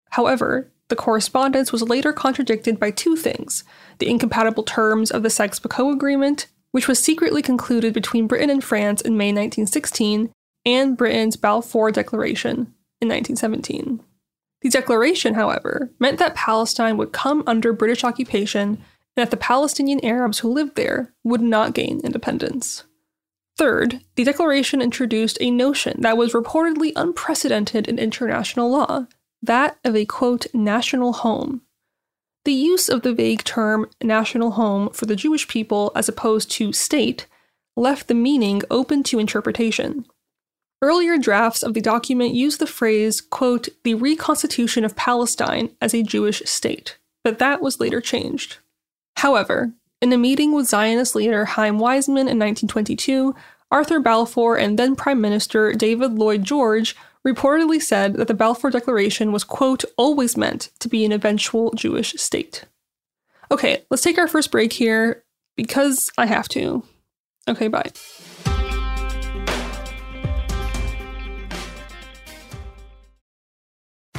However, 0.09 0.69
the 0.89 0.95
correspondence 0.97 1.71
was 1.71 1.83
later 1.83 2.11
contradicted 2.11 2.77
by 2.77 2.91
two 2.91 3.15
things 3.15 3.63
the 4.00 4.09
incompatible 4.09 4.63
terms 4.63 5.09
of 5.09 5.23
the 5.23 5.29
Sykes 5.29 5.57
Picot 5.57 5.93
Agreement, 5.93 6.47
which 6.71 6.89
was 6.89 7.00
secretly 7.00 7.41
concluded 7.41 7.93
between 7.93 8.27
Britain 8.27 8.50
and 8.50 8.61
France 8.61 9.00
in 9.00 9.15
May 9.15 9.27
1916, 9.27 10.33
and 10.65 10.97
Britain's 10.97 11.38
Balfour 11.38 11.91
Declaration 11.91 12.73
in 13.00 13.07
1917. 13.07 14.03
The 14.61 14.69
declaration, 14.69 15.35
however, 15.35 15.91
meant 15.97 16.19
that 16.19 16.35
Palestine 16.35 16.97
would 16.97 17.13
come 17.13 17.43
under 17.47 17.71
British 17.71 18.03
occupation 18.03 18.83
that 19.15 19.32
the 19.32 19.38
Palestinian 19.38 20.03
Arabs 20.06 20.39
who 20.39 20.51
lived 20.51 20.75
there 20.75 21.13
would 21.24 21.41
not 21.41 21.74
gain 21.74 22.00
independence. 22.03 22.84
Third, 23.58 24.01
the 24.15 24.24
declaration 24.24 24.82
introduced 24.82 25.38
a 25.39 25.51
notion 25.51 26.01
that 26.01 26.18
was 26.18 26.34
reportedly 26.34 26.94
unprecedented 26.96 27.88
in 27.88 28.00
international 28.00 28.70
law 28.70 29.08
that 29.41 29.77
of 29.84 29.96
a 29.96 30.06
quote, 30.06 30.46
national 30.53 31.13
home. 31.13 31.62
The 32.46 32.53
use 32.53 32.89
of 32.89 33.01
the 33.01 33.13
vague 33.13 33.44
term 33.44 33.89
national 34.01 34.51
home 34.51 34.89
for 34.89 35.06
the 35.06 35.15
Jewish 35.15 35.48
people 35.48 35.91
as 35.96 36.10
opposed 36.10 36.50
to 36.51 36.74
state 36.74 37.27
left 37.75 38.08
the 38.08 38.13
meaning 38.13 38.62
open 38.70 39.03
to 39.03 39.20
interpretation. 39.20 40.06
Earlier 40.82 41.18
drafts 41.18 41.62
of 41.62 41.75
the 41.75 41.82
document 41.82 42.34
used 42.34 42.60
the 42.60 42.68
phrase, 42.68 43.22
quote, 43.22 43.70
the 43.84 43.94
reconstitution 43.94 44.84
of 44.84 44.96
Palestine 44.96 45.75
as 45.80 45.94
a 45.94 46.01
Jewish 46.01 46.41
state, 46.46 46.98
but 47.24 47.38
that 47.38 47.62
was 47.62 47.80
later 47.80 48.01
changed. 48.01 48.58
However, 49.18 49.74
in 50.01 50.13
a 50.13 50.18
meeting 50.18 50.53
with 50.53 50.68
Zionist 50.68 51.15
leader 51.15 51.46
Chaim 51.46 51.77
Weizmann 51.77 52.27
in 52.30 52.39
1922, 52.39 53.36
Arthur 53.72 54.00
Balfour 54.00 54.58
and 54.58 54.77
then 54.77 54.96
Prime 54.96 55.22
Minister 55.22 55.74
David 55.74 56.13
Lloyd 56.13 56.44
George 56.44 56.96
reportedly 57.25 57.82
said 57.82 58.15
that 58.15 58.27
the 58.27 58.34
Balfour 58.34 58.72
Declaration 58.72 59.32
was, 59.32 59.44
quote, 59.44 59.86
always 59.98 60.36
meant 60.36 60.70
to 60.80 60.89
be 60.89 61.06
an 61.06 61.12
eventual 61.12 61.72
Jewish 61.72 62.13
state. 62.13 62.65
Okay, 63.51 63.84
let's 63.89 64.03
take 64.03 64.18
our 64.18 64.27
first 64.27 64.51
break 64.51 64.74
here 64.74 65.24
because 65.56 66.10
I 66.18 66.25
have 66.25 66.48
to. 66.50 66.84
Okay, 67.48 67.68
bye. 67.68 67.91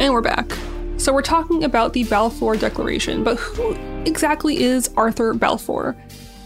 And 0.00 0.14
we're 0.14 0.22
back. 0.22 0.50
So 0.96 1.12
we're 1.12 1.20
talking 1.20 1.62
about 1.62 1.92
the 1.92 2.04
Balfour 2.04 2.56
Declaration, 2.56 3.22
but 3.22 3.36
who 3.36 3.74
exactly 4.06 4.62
is 4.62 4.88
Arthur 4.96 5.34
Balfour? 5.34 5.94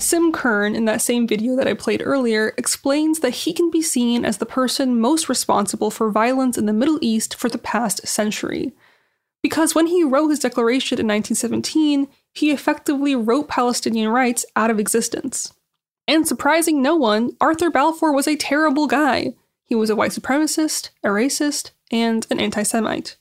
Sim 0.00 0.32
Kern, 0.32 0.74
in 0.74 0.86
that 0.86 1.00
same 1.00 1.28
video 1.28 1.54
that 1.54 1.68
I 1.68 1.74
played 1.74 2.02
earlier, 2.04 2.52
explains 2.58 3.20
that 3.20 3.30
he 3.30 3.52
can 3.52 3.70
be 3.70 3.80
seen 3.80 4.24
as 4.24 4.38
the 4.38 4.44
person 4.44 4.98
most 4.98 5.28
responsible 5.28 5.92
for 5.92 6.10
violence 6.10 6.58
in 6.58 6.66
the 6.66 6.72
Middle 6.72 6.98
East 7.00 7.36
for 7.36 7.48
the 7.48 7.56
past 7.56 8.04
century. 8.08 8.72
Because 9.40 9.72
when 9.72 9.86
he 9.86 10.02
wrote 10.02 10.30
his 10.30 10.40
declaration 10.40 10.98
in 10.98 11.06
1917, 11.06 12.08
he 12.32 12.50
effectively 12.50 13.14
wrote 13.14 13.46
Palestinian 13.46 14.08
rights 14.08 14.44
out 14.56 14.72
of 14.72 14.80
existence. 14.80 15.54
And 16.08 16.26
surprising 16.26 16.82
no 16.82 16.96
one, 16.96 17.36
Arthur 17.40 17.70
Balfour 17.70 18.12
was 18.12 18.26
a 18.26 18.34
terrible 18.34 18.88
guy. 18.88 19.34
He 19.64 19.76
was 19.76 19.90
a 19.90 19.96
white 19.96 20.10
supremacist, 20.10 20.90
a 21.04 21.08
racist, 21.08 21.70
and 21.92 22.26
an 22.32 22.40
anti 22.40 22.64
Semite. 22.64 23.16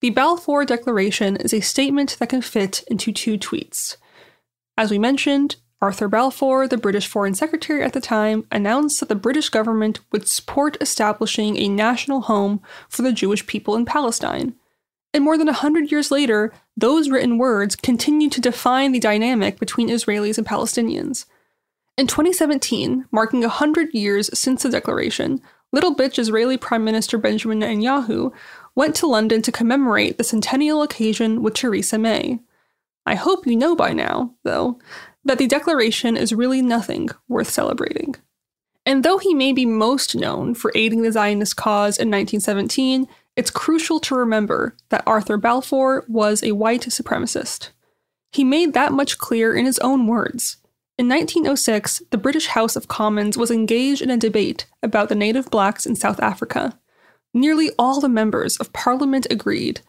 The 0.00 0.10
Balfour 0.10 0.64
Declaration 0.64 1.36
is 1.36 1.52
a 1.52 1.58
statement 1.58 2.18
that 2.20 2.28
can 2.28 2.40
fit 2.40 2.84
into 2.86 3.12
two 3.12 3.36
tweets. 3.36 3.96
As 4.76 4.92
we 4.92 4.98
mentioned, 4.98 5.56
Arthur 5.80 6.06
Balfour, 6.06 6.68
the 6.68 6.76
British 6.76 7.08
Foreign 7.08 7.34
Secretary 7.34 7.82
at 7.82 7.94
the 7.94 8.00
time, 8.00 8.46
announced 8.52 9.00
that 9.00 9.08
the 9.08 9.16
British 9.16 9.48
government 9.48 9.98
would 10.12 10.28
support 10.28 10.76
establishing 10.80 11.56
a 11.56 11.68
national 11.68 12.22
home 12.22 12.60
for 12.88 13.02
the 13.02 13.12
Jewish 13.12 13.44
people 13.48 13.74
in 13.74 13.84
Palestine. 13.84 14.54
And 15.12 15.24
more 15.24 15.36
than 15.36 15.48
a 15.48 15.52
hundred 15.52 15.90
years 15.90 16.12
later, 16.12 16.52
those 16.76 17.10
written 17.10 17.36
words 17.36 17.74
continue 17.74 18.30
to 18.30 18.40
define 18.40 18.92
the 18.92 19.00
dynamic 19.00 19.58
between 19.58 19.88
Israelis 19.88 20.38
and 20.38 20.46
Palestinians. 20.46 21.24
In 21.96 22.06
2017, 22.06 23.06
marking 23.10 23.44
a 23.44 23.48
hundred 23.48 23.92
years 23.92 24.30
since 24.38 24.62
the 24.62 24.70
declaration, 24.70 25.40
Little 25.72 25.94
Bitch 25.94 26.18
Israeli 26.18 26.56
Prime 26.56 26.84
Minister 26.84 27.18
Benjamin 27.18 27.60
Netanyahu 27.60 28.32
went 28.78 28.94
to 28.94 29.08
London 29.08 29.42
to 29.42 29.50
commemorate 29.50 30.18
the 30.18 30.22
centennial 30.22 30.82
occasion 30.82 31.42
with 31.42 31.52
Theresa 31.52 31.98
May. 31.98 32.38
I 33.04 33.16
hope 33.16 33.44
you 33.44 33.56
know 33.56 33.74
by 33.74 33.92
now, 33.92 34.36
though, 34.44 34.78
that 35.24 35.38
the 35.38 35.48
Declaration 35.48 36.16
is 36.16 36.32
really 36.32 36.62
nothing 36.62 37.08
worth 37.26 37.50
celebrating. 37.50 38.14
And 38.86 39.02
though 39.02 39.18
he 39.18 39.34
may 39.34 39.52
be 39.52 39.66
most 39.66 40.14
known 40.14 40.54
for 40.54 40.70
aiding 40.76 41.02
the 41.02 41.10
Zionist 41.10 41.56
cause 41.56 41.98
in 41.98 42.08
1917, 42.08 43.08
it's 43.34 43.50
crucial 43.50 43.98
to 43.98 44.14
remember 44.14 44.76
that 44.90 45.02
Arthur 45.08 45.38
Balfour 45.38 46.04
was 46.06 46.44
a 46.44 46.52
white 46.52 46.82
supremacist. 46.82 47.70
He 48.30 48.44
made 48.44 48.74
that 48.74 48.92
much 48.92 49.18
clear 49.18 49.56
in 49.56 49.66
his 49.66 49.80
own 49.80 50.06
words. 50.06 50.58
In 50.96 51.08
1906, 51.08 52.02
the 52.12 52.16
British 52.16 52.46
House 52.46 52.76
of 52.76 52.86
Commons 52.86 53.36
was 53.36 53.50
engaged 53.50 54.02
in 54.02 54.10
a 54.10 54.16
debate 54.16 54.66
about 54.84 55.08
the 55.08 55.16
native 55.16 55.50
blacks 55.50 55.84
in 55.84 55.96
South 55.96 56.20
Africa. 56.20 56.78
Nearly 57.34 57.70
all 57.78 58.00
the 58.00 58.08
members 58.08 58.56
of 58.56 58.72
Parliament 58.72 59.26
agreed 59.30 59.80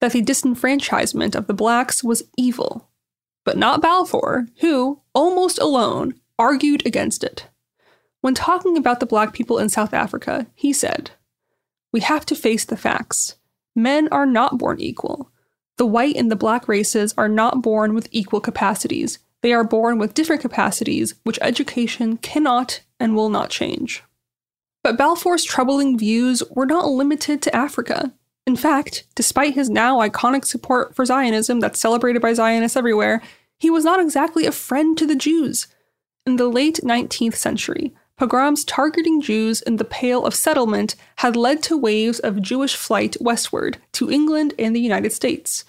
that 0.00 0.12
the 0.12 0.22
disenfranchisement 0.22 1.34
of 1.34 1.46
the 1.46 1.54
blacks 1.54 2.02
was 2.02 2.24
evil, 2.36 2.90
but 3.44 3.56
not 3.56 3.80
Balfour, 3.80 4.48
who, 4.60 5.00
almost 5.14 5.58
alone, 5.58 6.14
argued 6.38 6.84
against 6.86 7.22
it. 7.22 7.48
When 8.20 8.34
talking 8.34 8.76
about 8.76 9.00
the 9.00 9.06
black 9.06 9.32
people 9.32 9.58
in 9.58 9.68
South 9.68 9.94
Africa, 9.94 10.46
he 10.54 10.72
said, 10.72 11.12
We 11.92 12.00
have 12.00 12.26
to 12.26 12.36
face 12.36 12.64
the 12.64 12.76
facts. 12.76 13.36
Men 13.74 14.08
are 14.12 14.26
not 14.26 14.58
born 14.58 14.80
equal. 14.80 15.30
The 15.78 15.86
white 15.86 16.16
and 16.16 16.30
the 16.30 16.36
black 16.36 16.68
races 16.68 17.14
are 17.16 17.28
not 17.28 17.62
born 17.62 17.94
with 17.94 18.08
equal 18.10 18.40
capacities. 18.40 19.18
They 19.40 19.52
are 19.52 19.64
born 19.64 19.98
with 19.98 20.14
different 20.14 20.42
capacities, 20.42 21.14
which 21.24 21.38
education 21.42 22.16
cannot 22.18 22.82
and 23.00 23.16
will 23.16 23.28
not 23.28 23.50
change. 23.50 24.04
But 24.82 24.96
Balfour's 24.96 25.44
troubling 25.44 25.96
views 25.96 26.42
were 26.50 26.66
not 26.66 26.88
limited 26.88 27.40
to 27.42 27.54
Africa. 27.54 28.12
In 28.46 28.56
fact, 28.56 29.04
despite 29.14 29.54
his 29.54 29.70
now 29.70 29.98
iconic 29.98 30.44
support 30.44 30.96
for 30.96 31.04
Zionism 31.04 31.60
that's 31.60 31.78
celebrated 31.78 32.20
by 32.20 32.32
Zionists 32.32 32.76
everywhere, 32.76 33.22
he 33.58 33.70
was 33.70 33.84
not 33.84 34.00
exactly 34.00 34.44
a 34.44 34.52
friend 34.52 34.98
to 34.98 35.06
the 35.06 35.14
Jews. 35.14 35.68
In 36.26 36.36
the 36.36 36.48
late 36.48 36.80
19th 36.82 37.36
century, 37.36 37.92
pogroms 38.16 38.64
targeting 38.64 39.20
Jews 39.20 39.62
in 39.62 39.76
the 39.76 39.84
Pale 39.84 40.24
of 40.24 40.34
Settlement 40.34 40.96
had 41.16 41.36
led 41.36 41.62
to 41.64 41.76
waves 41.76 42.18
of 42.18 42.42
Jewish 42.42 42.74
flight 42.74 43.16
westward 43.20 43.78
to 43.92 44.10
England 44.10 44.54
and 44.58 44.74
the 44.74 44.80
United 44.80 45.12
States. 45.12 45.64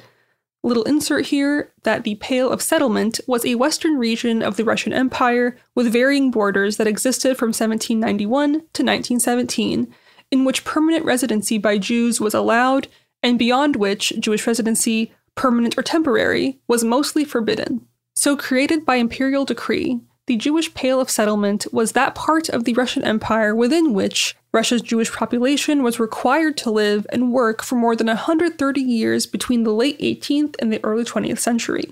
Little 0.66 0.84
insert 0.84 1.26
here 1.26 1.74
that 1.84 2.06
the 2.06 2.16
Pale 2.16 2.50
of 2.50 2.62
Settlement 2.62 3.20
was 3.28 3.46
a 3.46 3.56
western 3.56 3.98
region 3.98 4.42
of 4.42 4.56
the 4.56 4.64
Russian 4.64 4.94
Empire 4.94 5.58
with 5.76 5.92
varying 5.92 6.32
borders 6.32 6.78
that 6.78 6.88
existed 6.88 7.38
from 7.38 7.50
1791 7.50 8.52
to 8.52 8.58
1917, 8.60 9.94
in 10.32 10.46
which 10.46 10.64
permanent 10.64 11.04
residency 11.04 11.58
by 11.58 11.78
Jews 11.78 12.22
was 12.22 12.34
allowed, 12.34 12.88
and 13.22 13.38
beyond 13.38 13.76
which 13.76 14.14
Jewish 14.18 14.48
residency, 14.48 15.12
permanent 15.36 15.78
or 15.78 15.84
temporary, 15.84 16.62
was 16.66 16.84
mostly 16.84 17.26
forbidden. 17.26 17.86
So, 18.16 18.38
created 18.38 18.86
by 18.86 18.96
imperial 18.96 19.44
decree, 19.44 20.00
the 20.28 20.38
Jewish 20.38 20.74
Pale 20.74 21.02
of 21.02 21.10
Settlement 21.10 21.68
was 21.74 21.92
that 21.92 22.16
part 22.16 22.48
of 22.48 22.64
the 22.64 22.74
Russian 22.74 23.04
Empire 23.04 23.54
within 23.54 23.94
which 23.94 24.38
Russia's 24.54 24.84
Jewish 24.84 25.12
population 25.12 25.82
was 25.82 26.00
required 26.00 26.58
to 26.58 26.70
live 26.70 27.08
and 27.12 27.34
work 27.34 27.64
for 27.64 27.76
more 27.76 27.96
than 27.96 28.08
130 28.08 28.82
years 28.82 29.26
between 29.26 29.64
the 29.64 29.74
late 29.74 30.00
18th 30.00 30.56
and 30.60 30.72
the 30.72 30.84
early 30.84 31.04
20th 31.04 31.40
century. 31.40 31.92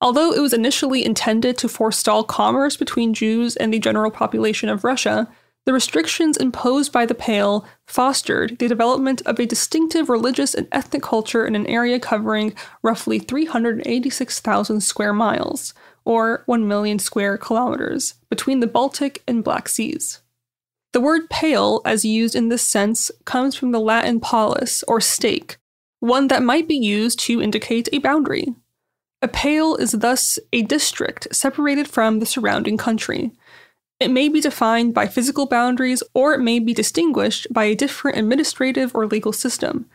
Although 0.00 0.32
it 0.32 0.40
was 0.40 0.52
initially 0.52 1.04
intended 1.04 1.56
to 1.58 1.68
forestall 1.68 2.24
commerce 2.24 2.76
between 2.76 3.14
Jews 3.14 3.56
and 3.56 3.72
the 3.72 3.78
general 3.78 4.10
population 4.10 4.68
of 4.68 4.84
Russia, 4.84 5.28
the 5.64 5.72
restrictions 5.72 6.36
imposed 6.36 6.90
by 6.92 7.06
the 7.06 7.14
Pale 7.14 7.64
fostered 7.86 8.58
the 8.58 8.66
development 8.66 9.22
of 9.26 9.38
a 9.38 9.46
distinctive 9.46 10.08
religious 10.08 10.54
and 10.54 10.66
ethnic 10.72 11.02
culture 11.02 11.46
in 11.46 11.54
an 11.54 11.68
area 11.68 12.00
covering 12.00 12.52
roughly 12.82 13.20
386,000 13.20 14.80
square 14.80 15.12
miles, 15.12 15.72
or 16.04 16.42
1 16.46 16.66
million 16.66 16.98
square 16.98 17.38
kilometers, 17.38 18.14
between 18.28 18.58
the 18.58 18.66
Baltic 18.66 19.22
and 19.28 19.44
Black 19.44 19.68
Seas. 19.68 20.21
The 20.92 21.00
word 21.00 21.30
pale, 21.30 21.80
as 21.86 22.04
used 22.04 22.36
in 22.36 22.48
this 22.48 22.62
sense, 22.62 23.10
comes 23.24 23.56
from 23.56 23.72
the 23.72 23.80
Latin 23.80 24.20
palus, 24.20 24.82
or 24.86 25.00
stake, 25.00 25.56
one 26.00 26.28
that 26.28 26.42
might 26.42 26.68
be 26.68 26.76
used 26.76 27.18
to 27.20 27.40
indicate 27.40 27.88
a 27.92 27.98
boundary. 27.98 28.54
A 29.22 29.28
pale 29.28 29.76
is 29.76 29.92
thus 29.92 30.38
a 30.52 30.62
district 30.62 31.28
separated 31.34 31.88
from 31.88 32.18
the 32.18 32.26
surrounding 32.26 32.76
country. 32.76 33.30
It 34.00 34.10
may 34.10 34.28
be 34.28 34.40
defined 34.40 34.94
by 34.94 35.06
physical 35.06 35.46
boundaries 35.46 36.02
or 36.12 36.34
it 36.34 36.40
may 36.40 36.58
be 36.58 36.74
distinguished 36.74 37.46
by 37.52 37.64
a 37.64 37.76
different 37.76 38.18
administrative 38.18 38.92
or 38.94 39.06
legal 39.06 39.32
system. 39.32 39.86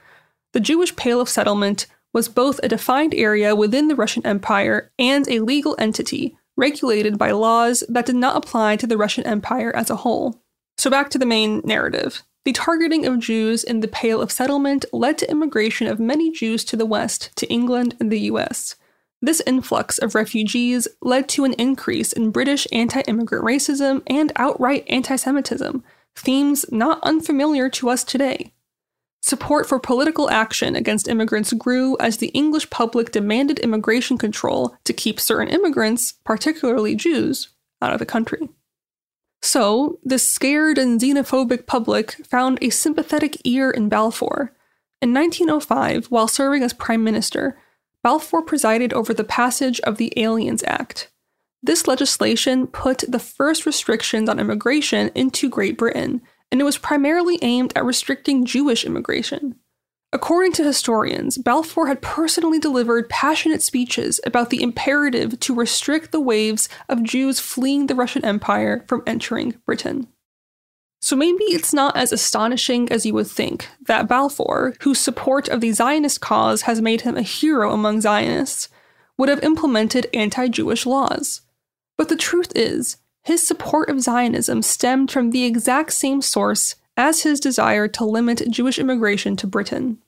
The 0.53 0.61
Jewish 0.61 0.95
Pale 0.95 1.19
of 1.19 1.27
Settlement 1.27 1.87
was 2.13 2.29
both 2.29 2.61
a 2.63 2.69
defined 2.69 3.13
area 3.13 3.53
within 3.53 3.89
the 3.89 3.97
Russian 3.97 4.25
Empire 4.25 4.91
and 4.97 5.27
a 5.27 5.41
legal 5.41 5.75
entity 5.77 6.37
regulated 6.55 7.17
by 7.17 7.31
laws 7.31 7.83
that 7.89 8.05
did 8.05 8.15
not 8.15 8.37
apply 8.37 8.77
to 8.77 8.87
the 8.87 8.97
Russian 8.97 9.25
Empire 9.25 9.75
as 9.75 9.89
a 9.89 9.97
whole. 9.97 10.41
So, 10.77 10.89
back 10.89 11.09
to 11.11 11.17
the 11.17 11.25
main 11.25 11.61
narrative. 11.65 12.23
The 12.45 12.53
targeting 12.53 13.05
of 13.05 13.19
Jews 13.19 13.63
in 13.63 13.81
the 13.81 13.87
Pale 13.87 14.21
of 14.21 14.31
Settlement 14.31 14.85
led 14.93 15.17
to 15.17 15.29
immigration 15.29 15.87
of 15.87 15.99
many 15.99 16.31
Jews 16.31 16.63
to 16.65 16.77
the 16.77 16.85
West, 16.85 17.35
to 17.35 17.47
England 17.47 17.95
and 17.99 18.11
the 18.11 18.21
US. 18.31 18.75
This 19.21 19.41
influx 19.47 19.97
of 19.97 20.13
refugees 20.13 20.87
led 21.01 21.27
to 21.29 21.43
an 21.43 21.53
increase 21.53 22.13
in 22.13 22.31
British 22.31 22.67
anti 22.71 23.01
immigrant 23.01 23.43
racism 23.43 24.03
and 24.07 24.31
outright 24.35 24.85
anti 24.87 25.15
Semitism, 25.15 25.83
themes 26.15 26.65
not 26.71 26.99
unfamiliar 27.03 27.69
to 27.71 27.89
us 27.89 28.03
today. 28.03 28.53
Support 29.21 29.67
for 29.67 29.79
political 29.79 30.29
action 30.29 30.75
against 30.75 31.07
immigrants 31.07 31.51
grew 31.53 31.97
as 31.99 32.17
the 32.17 32.27
English 32.27 32.69
public 32.69 33.11
demanded 33.11 33.59
immigration 33.59 34.17
control 34.17 34.77
to 34.85 34.93
keep 34.93 35.19
certain 35.19 35.49
immigrants, 35.49 36.13
particularly 36.23 36.95
Jews, 36.95 37.49
out 37.81 37.91
of 37.91 37.99
the 37.99 38.05
country. 38.05 38.47
So, 39.41 39.99
this 40.03 40.27
scared 40.27 40.77
and 40.77 40.99
xenophobic 40.99 41.65
public 41.67 42.13
found 42.25 42.57
a 42.61 42.69
sympathetic 42.69 43.37
ear 43.45 43.69
in 43.69 43.89
Balfour. 43.89 44.53
In 45.01 45.13
1905, 45.13 46.07
while 46.07 46.27
serving 46.27 46.63
as 46.63 46.73
Prime 46.73 47.03
Minister, 47.03 47.57
Balfour 48.03 48.41
presided 48.41 48.93
over 48.93 49.13
the 49.13 49.23
passage 49.23 49.79
of 49.81 49.97
the 49.97 50.11
Aliens 50.17 50.63
Act. 50.65 51.11
This 51.61 51.87
legislation 51.87 52.67
put 52.67 53.03
the 53.07 53.19
first 53.19 53.65
restrictions 53.65 54.29
on 54.29 54.39
immigration 54.39 55.11
into 55.15 55.49
Great 55.49 55.77
Britain 55.77 56.21
and 56.51 56.61
it 56.61 56.63
was 56.63 56.77
primarily 56.77 57.39
aimed 57.41 57.73
at 57.75 57.85
restricting 57.85 58.45
Jewish 58.45 58.85
immigration. 58.85 59.55
According 60.13 60.53
to 60.53 60.63
historians, 60.63 61.37
Balfour 61.37 61.87
had 61.87 62.01
personally 62.01 62.59
delivered 62.59 63.09
passionate 63.09 63.61
speeches 63.61 64.21
about 64.25 64.49
the 64.49 64.63
imperative 64.63 65.39
to 65.41 65.53
restrict 65.53 66.11
the 66.11 66.21
waves 66.21 66.69
of 66.87 67.03
Jews 67.03 67.41
fleeing 67.41 67.87
the 67.87 67.95
Russian 67.95 68.23
Empire 68.23 68.85
from 68.87 69.03
entering 69.05 69.55
Britain. 69.65 70.07
So 71.01 71.15
maybe 71.15 71.43
it's 71.43 71.73
not 71.73 71.95
as 71.97 72.11
astonishing 72.11 72.89
as 72.89 73.05
you 73.05 73.13
would 73.13 73.27
think 73.27 73.67
that 73.85 74.07
Balfour, 74.07 74.75
whose 74.81 74.97
support 74.97 75.49
of 75.49 75.61
the 75.61 75.71
Zionist 75.73 76.21
cause 76.21 76.63
has 76.63 76.81
made 76.81 77.01
him 77.01 77.17
a 77.17 77.21
hero 77.21 77.73
among 77.73 78.01
Zionists, 78.01 78.69
would 79.17 79.29
have 79.29 79.43
implemented 79.43 80.07
anti 80.13 80.47
Jewish 80.47 80.85
laws. 80.85 81.41
But 81.97 82.09
the 82.09 82.15
truth 82.15 82.51
is, 82.55 82.97
his 83.23 83.45
support 83.45 83.89
of 83.89 84.01
Zionism 84.01 84.61
stemmed 84.61 85.11
from 85.11 85.31
the 85.31 85.43
exact 85.43 85.91
same 85.93 86.21
source 86.21 86.75
as 86.97 87.21
his 87.21 87.39
desire 87.39 87.87
to 87.87 88.03
limit 88.03 88.49
Jewish 88.49 88.79
immigration 88.79 89.37
to 89.37 89.47
Britain. 89.47 89.99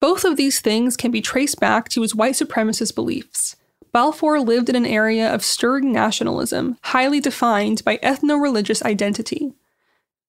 Both 0.00 0.24
of 0.24 0.36
these 0.36 0.60
things 0.60 0.96
can 0.96 1.10
be 1.10 1.20
traced 1.20 1.58
back 1.60 1.88
to 1.90 2.02
his 2.02 2.14
white 2.14 2.34
supremacist 2.34 2.94
beliefs. 2.94 3.56
Balfour 3.92 4.40
lived 4.40 4.68
in 4.68 4.76
an 4.76 4.84
area 4.84 5.32
of 5.32 5.44
stirring 5.44 5.92
nationalism, 5.92 6.76
highly 6.82 7.20
defined 7.20 7.82
by 7.84 7.96
ethno 7.98 8.40
religious 8.40 8.82
identity. 8.82 9.54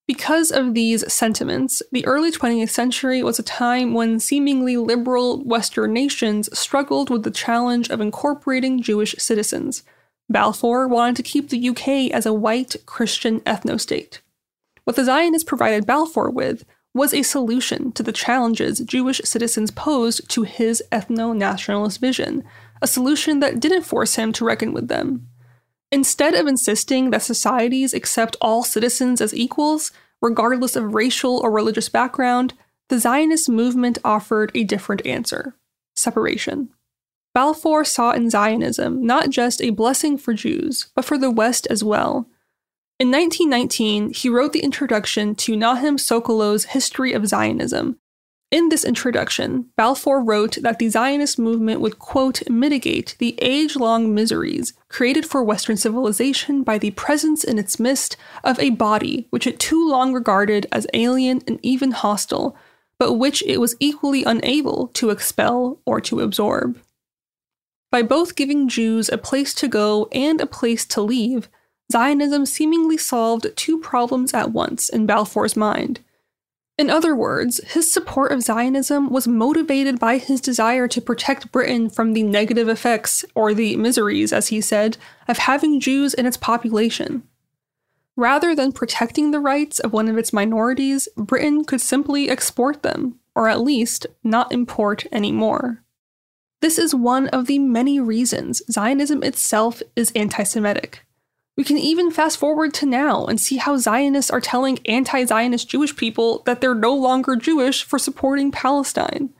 Because 0.07 0.51
of 0.51 0.73
these 0.73 1.11
sentiments, 1.11 1.83
the 1.91 2.05
early 2.07 2.31
20th 2.31 2.69
century 2.69 3.21
was 3.21 3.37
a 3.37 3.43
time 3.43 3.93
when 3.93 4.19
seemingly 4.19 4.77
liberal 4.77 5.43
Western 5.43 5.93
nations 5.93 6.49
struggled 6.57 7.09
with 7.09 7.23
the 7.23 7.31
challenge 7.31 7.89
of 7.89 8.01
incorporating 8.01 8.81
Jewish 8.81 9.15
citizens, 9.19 9.83
Balfour 10.29 10.87
wanted 10.87 11.15
to 11.15 11.23
keep 11.23 11.49
the 11.49 11.69
UK 11.69 12.11
as 12.11 12.25
a 12.25 12.33
white 12.33 12.75
Christian 12.85 13.41
ethno-state. 13.41 14.21
What 14.89 14.95
the 14.95 15.05
Zionists 15.05 15.47
provided 15.47 15.85
Balfour 15.85 16.31
with 16.31 16.65
was 16.95 17.13
a 17.13 17.21
solution 17.21 17.91
to 17.91 18.01
the 18.01 18.11
challenges 18.11 18.79
Jewish 18.79 19.21
citizens 19.23 19.69
posed 19.69 20.27
to 20.31 20.41
his 20.41 20.81
ethno 20.91 21.37
nationalist 21.37 22.01
vision, 22.01 22.43
a 22.81 22.87
solution 22.87 23.39
that 23.39 23.59
didn't 23.59 23.83
force 23.83 24.15
him 24.15 24.33
to 24.33 24.43
reckon 24.43 24.73
with 24.73 24.87
them. 24.87 25.27
Instead 25.91 26.33
of 26.33 26.47
insisting 26.47 27.11
that 27.11 27.21
societies 27.21 27.93
accept 27.93 28.35
all 28.41 28.63
citizens 28.63 29.21
as 29.21 29.31
equals, 29.31 29.91
regardless 30.23 30.75
of 30.75 30.95
racial 30.95 31.37
or 31.37 31.51
religious 31.51 31.87
background, 31.87 32.55
the 32.87 32.97
Zionist 32.97 33.47
movement 33.47 33.99
offered 34.03 34.51
a 34.55 34.63
different 34.63 35.05
answer 35.05 35.53
separation. 35.95 36.69
Balfour 37.35 37.85
saw 37.85 38.13
in 38.13 38.31
Zionism 38.31 39.05
not 39.05 39.29
just 39.29 39.61
a 39.61 39.69
blessing 39.69 40.17
for 40.17 40.33
Jews, 40.33 40.89
but 40.95 41.05
for 41.05 41.19
the 41.19 41.29
West 41.29 41.67
as 41.69 41.83
well. 41.83 42.27
In 42.99 43.11
1919, 43.11 44.13
he 44.13 44.29
wrote 44.29 44.53
the 44.53 44.59
introduction 44.59 45.33
to 45.35 45.55
Nahum 45.55 45.97
Sokolow's 45.97 46.65
History 46.65 47.13
of 47.13 47.27
Zionism, 47.27 47.97
in 48.51 48.69
this 48.69 48.83
introduction, 48.83 49.69
Balfour 49.75 50.23
wrote 50.23 50.57
that 50.63 50.79
the 50.79 50.89
Zionist 50.89 51.37
movement 51.37 51.81
would, 51.81 51.99
quote, 51.99 52.41
mitigate 52.49 53.15
the 53.19 53.35
age 53.39 53.75
long 53.75 54.15
miseries 54.15 54.73
created 54.87 55.23
for 55.23 55.43
Western 55.43 55.77
civilization 55.77 56.63
by 56.63 56.79
the 56.79 56.89
presence 56.91 57.43
in 57.43 57.59
its 57.59 57.79
midst 57.79 58.17
of 58.43 58.59
a 58.59 58.71
body 58.71 59.27
which 59.29 59.45
it 59.45 59.59
too 59.59 59.87
long 59.87 60.13
regarded 60.13 60.65
as 60.71 60.87
alien 60.95 61.43
and 61.45 61.59
even 61.61 61.91
hostile, 61.91 62.57
but 62.97 63.13
which 63.13 63.43
it 63.43 63.59
was 63.59 63.75
equally 63.79 64.23
unable 64.23 64.87
to 64.87 65.11
expel 65.11 65.79
or 65.85 66.01
to 66.01 66.21
absorb. 66.21 66.79
By 67.91 68.01
both 68.01 68.35
giving 68.35 68.67
Jews 68.67 69.09
a 69.09 69.19
place 69.19 69.53
to 69.55 69.67
go 69.67 70.07
and 70.11 70.41
a 70.41 70.47
place 70.47 70.85
to 70.87 71.01
leave, 71.03 71.49
Zionism 71.91 72.45
seemingly 72.45 72.97
solved 72.97 73.47
two 73.55 73.79
problems 73.79 74.33
at 74.33 74.51
once 74.51 74.89
in 74.89 75.05
Balfour's 75.05 75.55
mind. 75.55 76.01
In 76.77 76.89
other 76.89 77.13
words, 77.13 77.59
his 77.73 77.91
support 77.91 78.31
of 78.31 78.41
Zionism 78.41 79.09
was 79.09 79.27
motivated 79.27 79.99
by 79.99 80.17
his 80.17 80.39
desire 80.39 80.87
to 80.87 81.01
protect 81.01 81.51
Britain 81.51 81.89
from 81.89 82.13
the 82.13 82.23
negative 82.23 82.69
effects, 82.69 83.25
or 83.35 83.53
the 83.53 83.75
miseries, 83.75 84.31
as 84.31 84.47
he 84.47 84.61
said, 84.61 84.97
of 85.27 85.39
having 85.39 85.81
Jews 85.81 86.13
in 86.13 86.25
its 86.25 86.37
population. 86.37 87.23
Rather 88.15 88.55
than 88.55 88.71
protecting 88.71 89.31
the 89.31 89.41
rights 89.41 89.79
of 89.79 89.91
one 89.91 90.07
of 90.07 90.17
its 90.17 90.31
minorities, 90.31 91.09
Britain 91.17 91.65
could 91.65 91.81
simply 91.81 92.29
export 92.29 92.81
them, 92.81 93.19
or 93.35 93.49
at 93.49 93.61
least 93.61 94.07
not 94.23 94.53
import 94.53 95.05
any 95.11 95.31
more. 95.31 95.83
This 96.61 96.77
is 96.77 96.93
one 96.93 97.27
of 97.29 97.47
the 97.47 97.59
many 97.59 97.99
reasons 97.99 98.61
Zionism 98.71 99.23
itself 99.23 99.81
is 99.95 100.11
anti 100.15 100.43
Semitic. 100.43 101.05
We 101.59 101.65
can 101.65 101.77
even 101.77 102.09
fast 102.09 102.37
forward 102.37 102.73
to 102.75 102.85
now 102.85 103.25
and 103.25 103.37
see 103.37 103.57
how 103.57 103.75
Zionists 103.75 104.31
are 104.31 104.39
telling 104.39 104.79
anti 104.85 105.25
Zionist 105.25 105.67
Jewish 105.67 105.93
people 105.93 106.41
that 106.45 106.61
they're 106.61 106.73
no 106.73 106.95
longer 106.95 107.35
Jewish 107.35 107.83
for 107.83 107.99
supporting 107.99 108.49
Palestine. 108.49 109.31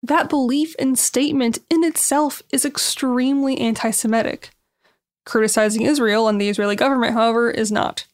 That 0.00 0.28
belief 0.28 0.76
and 0.78 0.96
statement 0.96 1.58
in 1.68 1.82
itself 1.82 2.42
is 2.52 2.64
extremely 2.64 3.58
anti 3.58 3.90
Semitic. 3.90 4.50
Criticizing 5.26 5.82
Israel 5.82 6.28
and 6.28 6.40
the 6.40 6.48
Israeli 6.48 6.76
government, 6.76 7.14
however, 7.14 7.50
is 7.50 7.72
not. 7.72 8.06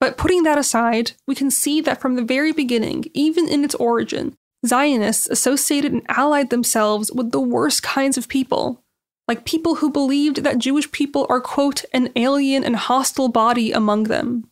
But 0.00 0.16
putting 0.18 0.42
that 0.42 0.58
aside, 0.58 1.12
we 1.24 1.36
can 1.36 1.52
see 1.52 1.80
that 1.82 2.00
from 2.00 2.16
the 2.16 2.24
very 2.24 2.50
beginning, 2.50 3.04
even 3.14 3.46
in 3.48 3.62
its 3.62 3.76
origin, 3.76 4.34
Zionists 4.66 5.28
associated 5.28 5.92
and 5.92 6.02
allied 6.08 6.50
themselves 6.50 7.12
with 7.12 7.30
the 7.30 7.40
worst 7.40 7.84
kinds 7.84 8.18
of 8.18 8.26
people 8.26 8.83
like 9.26 9.44
people 9.44 9.76
who 9.76 9.90
believed 9.90 10.38
that 10.38 10.58
Jewish 10.58 10.90
people 10.92 11.26
are, 11.28 11.40
quote, 11.40 11.84
an 11.92 12.10
alien 12.16 12.62
and 12.62 12.76
hostile 12.76 13.28
body 13.28 13.72
among 13.72 14.04
them. 14.04 14.50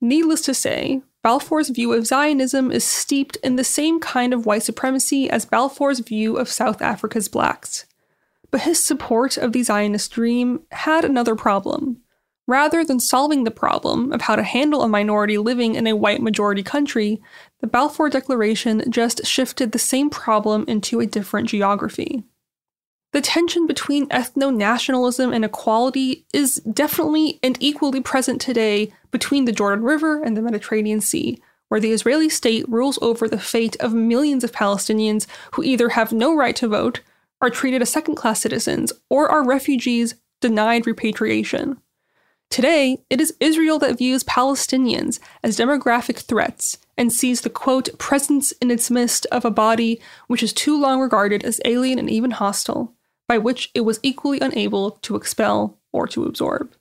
Needless 0.00 0.40
to 0.42 0.54
say, 0.54 1.02
Balfour's 1.22 1.68
view 1.68 1.92
of 1.92 2.06
Zionism 2.06 2.72
is 2.72 2.84
steeped 2.84 3.36
in 3.44 3.54
the 3.54 3.62
same 3.62 4.00
kind 4.00 4.34
of 4.34 4.44
white 4.44 4.64
supremacy 4.64 5.30
as 5.30 5.44
Balfour's 5.44 6.00
view 6.00 6.36
of 6.36 6.48
South 6.48 6.82
Africa's 6.82 7.28
blacks. 7.28 7.86
But 8.50 8.62
his 8.62 8.84
support 8.84 9.36
of 9.36 9.52
the 9.52 9.62
Zionist 9.62 10.10
dream 10.10 10.62
had 10.72 11.04
another 11.04 11.36
problem. 11.36 11.98
Rather 12.48 12.84
than 12.84 12.98
solving 12.98 13.44
the 13.44 13.52
problem 13.52 14.12
of 14.12 14.22
how 14.22 14.34
to 14.34 14.42
handle 14.42 14.82
a 14.82 14.88
minority 14.88 15.38
living 15.38 15.76
in 15.76 15.86
a 15.86 15.94
white 15.94 16.20
majority 16.20 16.64
country, 16.64 17.22
the 17.60 17.68
Balfour 17.68 18.10
Declaration 18.10 18.82
just 18.90 19.24
shifted 19.24 19.70
the 19.70 19.78
same 19.78 20.10
problem 20.10 20.64
into 20.66 20.98
a 20.98 21.06
different 21.06 21.48
geography. 21.48 22.24
The 23.12 23.20
tension 23.20 23.66
between 23.66 24.08
ethno 24.08 24.54
nationalism 24.54 25.34
and 25.34 25.44
equality 25.44 26.24
is 26.32 26.62
definitely 26.72 27.38
and 27.42 27.58
equally 27.60 28.00
present 28.00 28.40
today 28.40 28.90
between 29.10 29.44
the 29.44 29.52
Jordan 29.52 29.84
River 29.84 30.22
and 30.22 30.34
the 30.34 30.40
Mediterranean 30.40 31.02
Sea, 31.02 31.38
where 31.68 31.78
the 31.78 31.92
Israeli 31.92 32.30
state 32.30 32.66
rules 32.70 32.98
over 33.02 33.28
the 33.28 33.38
fate 33.38 33.76
of 33.80 33.92
millions 33.92 34.44
of 34.44 34.52
Palestinians 34.52 35.26
who 35.52 35.62
either 35.62 35.90
have 35.90 36.12
no 36.12 36.34
right 36.34 36.56
to 36.56 36.68
vote, 36.68 37.00
are 37.42 37.50
treated 37.50 37.82
as 37.82 37.90
second 37.90 38.14
class 38.14 38.40
citizens, 38.40 38.94
or 39.10 39.28
are 39.28 39.44
refugees 39.44 40.14
denied 40.40 40.86
repatriation. 40.86 41.76
Today, 42.48 42.96
it 43.10 43.20
is 43.20 43.34
Israel 43.40 43.78
that 43.80 43.98
views 43.98 44.24
Palestinians 44.24 45.20
as 45.42 45.58
demographic 45.58 46.18
threats 46.18 46.78
and 46.96 47.12
sees 47.12 47.42
the 47.42 47.50
quote 47.50 47.98
presence 47.98 48.52
in 48.52 48.70
its 48.70 48.90
midst 48.90 49.26
of 49.26 49.44
a 49.44 49.50
body 49.50 50.00
which 50.28 50.42
is 50.42 50.54
too 50.54 50.80
long 50.80 50.98
regarded 50.98 51.44
as 51.44 51.60
alien 51.66 51.98
and 51.98 52.08
even 52.08 52.30
hostile 52.30 52.94
by 53.32 53.38
which 53.38 53.70
it 53.72 53.80
was 53.80 53.98
equally 54.02 54.38
unable 54.40 54.90
to 54.90 55.16
expel 55.16 55.78
or 55.90 56.06
to 56.06 56.24
absorb. 56.24 56.74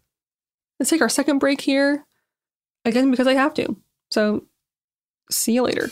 Let's 0.78 0.90
take 0.90 1.00
our 1.00 1.08
second 1.08 1.40
break 1.40 1.62
here, 1.62 2.06
again 2.84 3.10
because 3.10 3.26
I 3.26 3.36
have 3.36 3.54
to. 3.54 3.78
So, 4.10 4.44
see 5.30 5.54
you 5.54 5.62
later. 5.62 5.92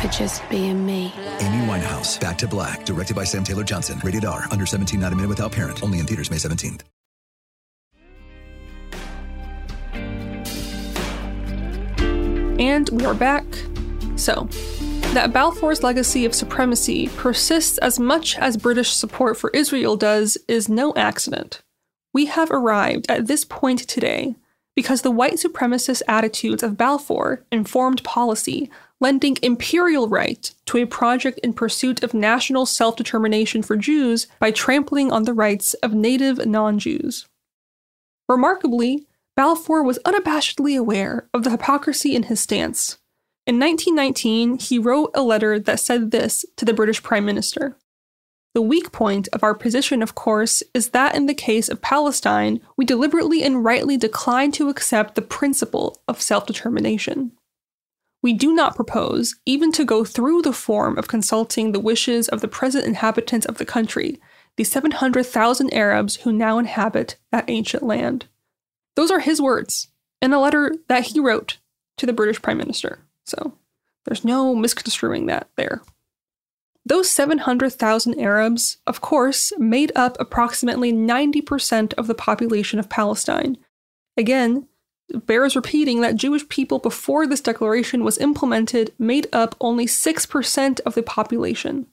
for 0.00 0.08
just 0.08 0.48
being 0.48 0.86
me. 0.86 1.12
Amy 1.40 1.66
Winehouse, 1.66 2.20
Back 2.20 2.38
to 2.38 2.48
Black, 2.48 2.84
directed 2.84 3.16
by 3.16 3.24
Sam 3.24 3.44
Taylor 3.44 3.64
Johnson. 3.64 4.00
Rated 4.04 4.24
R, 4.24 4.44
under 4.50 4.64
17, 4.64 5.00
not 5.00 5.12
a 5.12 5.16
minute 5.16 5.28
without 5.28 5.52
parent. 5.52 5.82
Only 5.82 5.98
in 5.98 6.06
theaters 6.06 6.30
May 6.30 6.36
17th. 6.36 6.82
And 12.60 12.88
we 12.90 13.04
are 13.04 13.14
back. 13.14 13.44
So, 14.16 14.48
that 15.14 15.32
Balfour's 15.32 15.82
legacy 15.82 16.24
of 16.24 16.34
supremacy 16.34 17.08
persists 17.16 17.78
as 17.78 17.98
much 17.98 18.36
as 18.38 18.56
British 18.56 18.90
support 18.90 19.36
for 19.36 19.50
Israel 19.50 19.96
does 19.96 20.36
is 20.48 20.68
no 20.68 20.92
accident. 20.96 21.62
We 22.12 22.26
have 22.26 22.50
arrived 22.50 23.06
at 23.08 23.26
this 23.26 23.44
point 23.44 23.80
today 23.80 24.34
because 24.74 25.02
the 25.02 25.10
white 25.10 25.34
supremacist 25.34 26.02
attitudes 26.08 26.62
of 26.62 26.76
Balfour 26.76 27.44
informed 27.50 28.04
policy, 28.04 28.70
lending 29.00 29.36
imperial 29.42 30.08
right 30.08 30.52
to 30.66 30.78
a 30.78 30.86
project 30.86 31.38
in 31.42 31.52
pursuit 31.52 32.02
of 32.02 32.14
national 32.14 32.66
self 32.66 32.96
determination 32.96 33.62
for 33.62 33.76
Jews 33.76 34.26
by 34.40 34.50
trampling 34.50 35.12
on 35.12 35.24
the 35.24 35.34
rights 35.34 35.74
of 35.74 35.94
native 35.94 36.44
non 36.46 36.78
Jews. 36.78 37.26
Remarkably, 38.28 39.06
Balfour 39.36 39.82
was 39.82 40.00
unabashedly 40.00 40.76
aware 40.78 41.28
of 41.32 41.44
the 41.44 41.50
hypocrisy 41.50 42.14
in 42.14 42.24
his 42.24 42.40
stance. 42.40 42.98
In 43.46 43.58
1919, 43.58 44.58
he 44.58 44.78
wrote 44.78 45.10
a 45.14 45.22
letter 45.22 45.58
that 45.58 45.80
said 45.80 46.10
this 46.10 46.44
to 46.56 46.64
the 46.64 46.74
British 46.74 47.02
Prime 47.02 47.24
Minister 47.24 47.76
The 48.54 48.60
weak 48.60 48.92
point 48.92 49.28
of 49.32 49.42
our 49.42 49.54
position, 49.54 50.02
of 50.02 50.14
course, 50.14 50.62
is 50.74 50.90
that 50.90 51.14
in 51.14 51.26
the 51.26 51.34
case 51.34 51.68
of 51.68 51.80
Palestine, 51.80 52.60
we 52.76 52.84
deliberately 52.84 53.42
and 53.42 53.64
rightly 53.64 53.96
decline 53.96 54.52
to 54.52 54.68
accept 54.68 55.14
the 55.14 55.22
principle 55.22 56.02
of 56.06 56.20
self 56.20 56.46
determination. 56.46 57.32
We 58.22 58.32
do 58.32 58.52
not 58.52 58.74
propose 58.74 59.36
even 59.46 59.70
to 59.72 59.84
go 59.84 60.04
through 60.04 60.42
the 60.42 60.52
form 60.52 60.98
of 60.98 61.08
consulting 61.08 61.72
the 61.72 61.80
wishes 61.80 62.28
of 62.28 62.40
the 62.40 62.48
present 62.48 62.84
inhabitants 62.84 63.46
of 63.46 63.58
the 63.58 63.64
country, 63.64 64.20
the 64.56 64.64
700,000 64.64 65.72
Arabs 65.72 66.16
who 66.16 66.32
now 66.32 66.58
inhabit 66.58 67.16
that 67.30 67.48
ancient 67.48 67.82
land. 67.82 68.26
Those 68.96 69.10
are 69.10 69.20
his 69.20 69.40
words 69.40 69.88
in 70.20 70.32
a 70.32 70.40
letter 70.40 70.74
that 70.88 71.06
he 71.06 71.20
wrote 71.20 71.58
to 71.98 72.06
the 72.06 72.12
British 72.12 72.42
Prime 72.42 72.58
Minister. 72.58 72.98
So 73.24 73.54
there's 74.04 74.24
no 74.24 74.54
misconstruing 74.54 75.26
that 75.26 75.48
there. 75.56 75.82
Those 76.84 77.10
700,000 77.10 78.18
Arabs, 78.18 78.78
of 78.86 79.00
course, 79.00 79.52
made 79.58 79.92
up 79.94 80.16
approximately 80.18 80.92
90% 80.92 81.92
of 81.94 82.06
the 82.06 82.14
population 82.14 82.78
of 82.78 82.88
Palestine. 82.88 83.58
Again, 84.16 84.66
bears 85.12 85.56
repeating 85.56 86.00
that 86.00 86.16
Jewish 86.16 86.48
people 86.48 86.78
before 86.78 87.26
this 87.26 87.40
declaration 87.40 88.04
was 88.04 88.18
implemented 88.18 88.92
made 88.98 89.26
up 89.32 89.54
only 89.60 89.86
6% 89.86 90.80
of 90.80 90.94
the 90.94 91.02
population. 91.02 91.86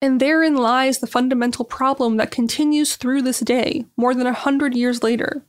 And 0.00 0.20
therein 0.20 0.56
lies 0.56 0.98
the 0.98 1.06
fundamental 1.06 1.64
problem 1.64 2.16
that 2.18 2.30
continues 2.30 2.96
through 2.96 3.22
this 3.22 3.40
day, 3.40 3.86
more 3.96 4.14
than 4.14 4.26
a 4.26 4.32
hundred 4.32 4.74
years 4.74 5.02
later. 5.02 5.42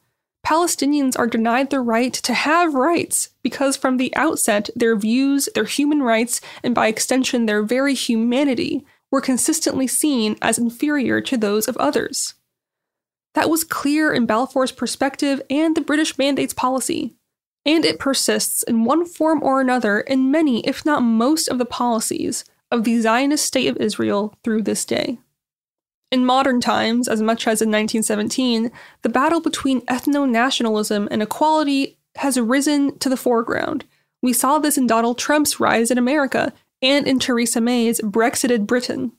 Palestinians 0.45 1.19
are 1.19 1.27
denied 1.27 1.69
the 1.69 1.81
right 1.81 2.13
to 2.13 2.33
have 2.33 2.73
rights 2.73 3.29
because 3.43 3.75
from 3.75 3.97
the 3.97 4.15
outset, 4.15 4.69
their 4.75 4.95
views, 4.95 5.49
their 5.53 5.65
human 5.65 6.01
rights, 6.01 6.41
and 6.63 6.73
by 6.73 6.87
extension, 6.87 7.45
their 7.45 7.61
very 7.61 7.93
humanity 7.93 8.85
were 9.11 9.21
consistently 9.21 9.85
seen 9.85 10.37
as 10.41 10.57
inferior 10.57 11.21
to 11.21 11.37
those 11.37 11.67
of 11.67 11.77
others. 11.77 12.35
That 13.33 13.49
was 13.49 13.63
clear 13.63 14.11
in 14.11 14.25
Balfour's 14.25 14.71
perspective 14.71 15.41
and 15.49 15.75
the 15.75 15.81
British 15.81 16.17
mandate's 16.17 16.53
policy. 16.53 17.15
And 17.65 17.85
it 17.85 17.99
persists 17.99 18.63
in 18.63 18.85
one 18.85 19.05
form 19.05 19.43
or 19.43 19.61
another 19.61 19.99
in 19.99 20.31
many, 20.31 20.65
if 20.65 20.85
not 20.85 21.03
most, 21.03 21.47
of 21.47 21.57
the 21.57 21.65
policies 21.65 22.43
of 22.71 22.83
the 22.83 22.99
Zionist 22.99 23.45
state 23.45 23.67
of 23.67 23.77
Israel 23.77 24.33
through 24.43 24.63
this 24.63 24.85
day. 24.85 25.19
In 26.11 26.25
modern 26.25 26.59
times, 26.59 27.07
as 27.07 27.21
much 27.21 27.47
as 27.47 27.61
in 27.61 27.69
1917, 27.69 28.71
the 29.03 29.09
battle 29.09 29.41
between 29.41 29.81
ethno 29.81 30.27
nationalism 30.27 31.07
and 31.11 31.21
equality 31.21 31.99
has 32.15 32.39
risen 32.39 32.97
to 32.99 33.09
the 33.09 33.17
foreground. 33.17 33.85
We 34.21 34.33
saw 34.33 34.57
this 34.57 34.77
in 34.77 34.87
Donald 34.87 35.19
Trump's 35.19 35.59
rise 35.59 35.91
in 35.91 35.97
America 35.97 36.51
and 36.81 37.07
in 37.07 37.19
Theresa 37.19 37.61
May's 37.61 38.01
Brexited 38.01 38.65
Britain. 38.65 39.11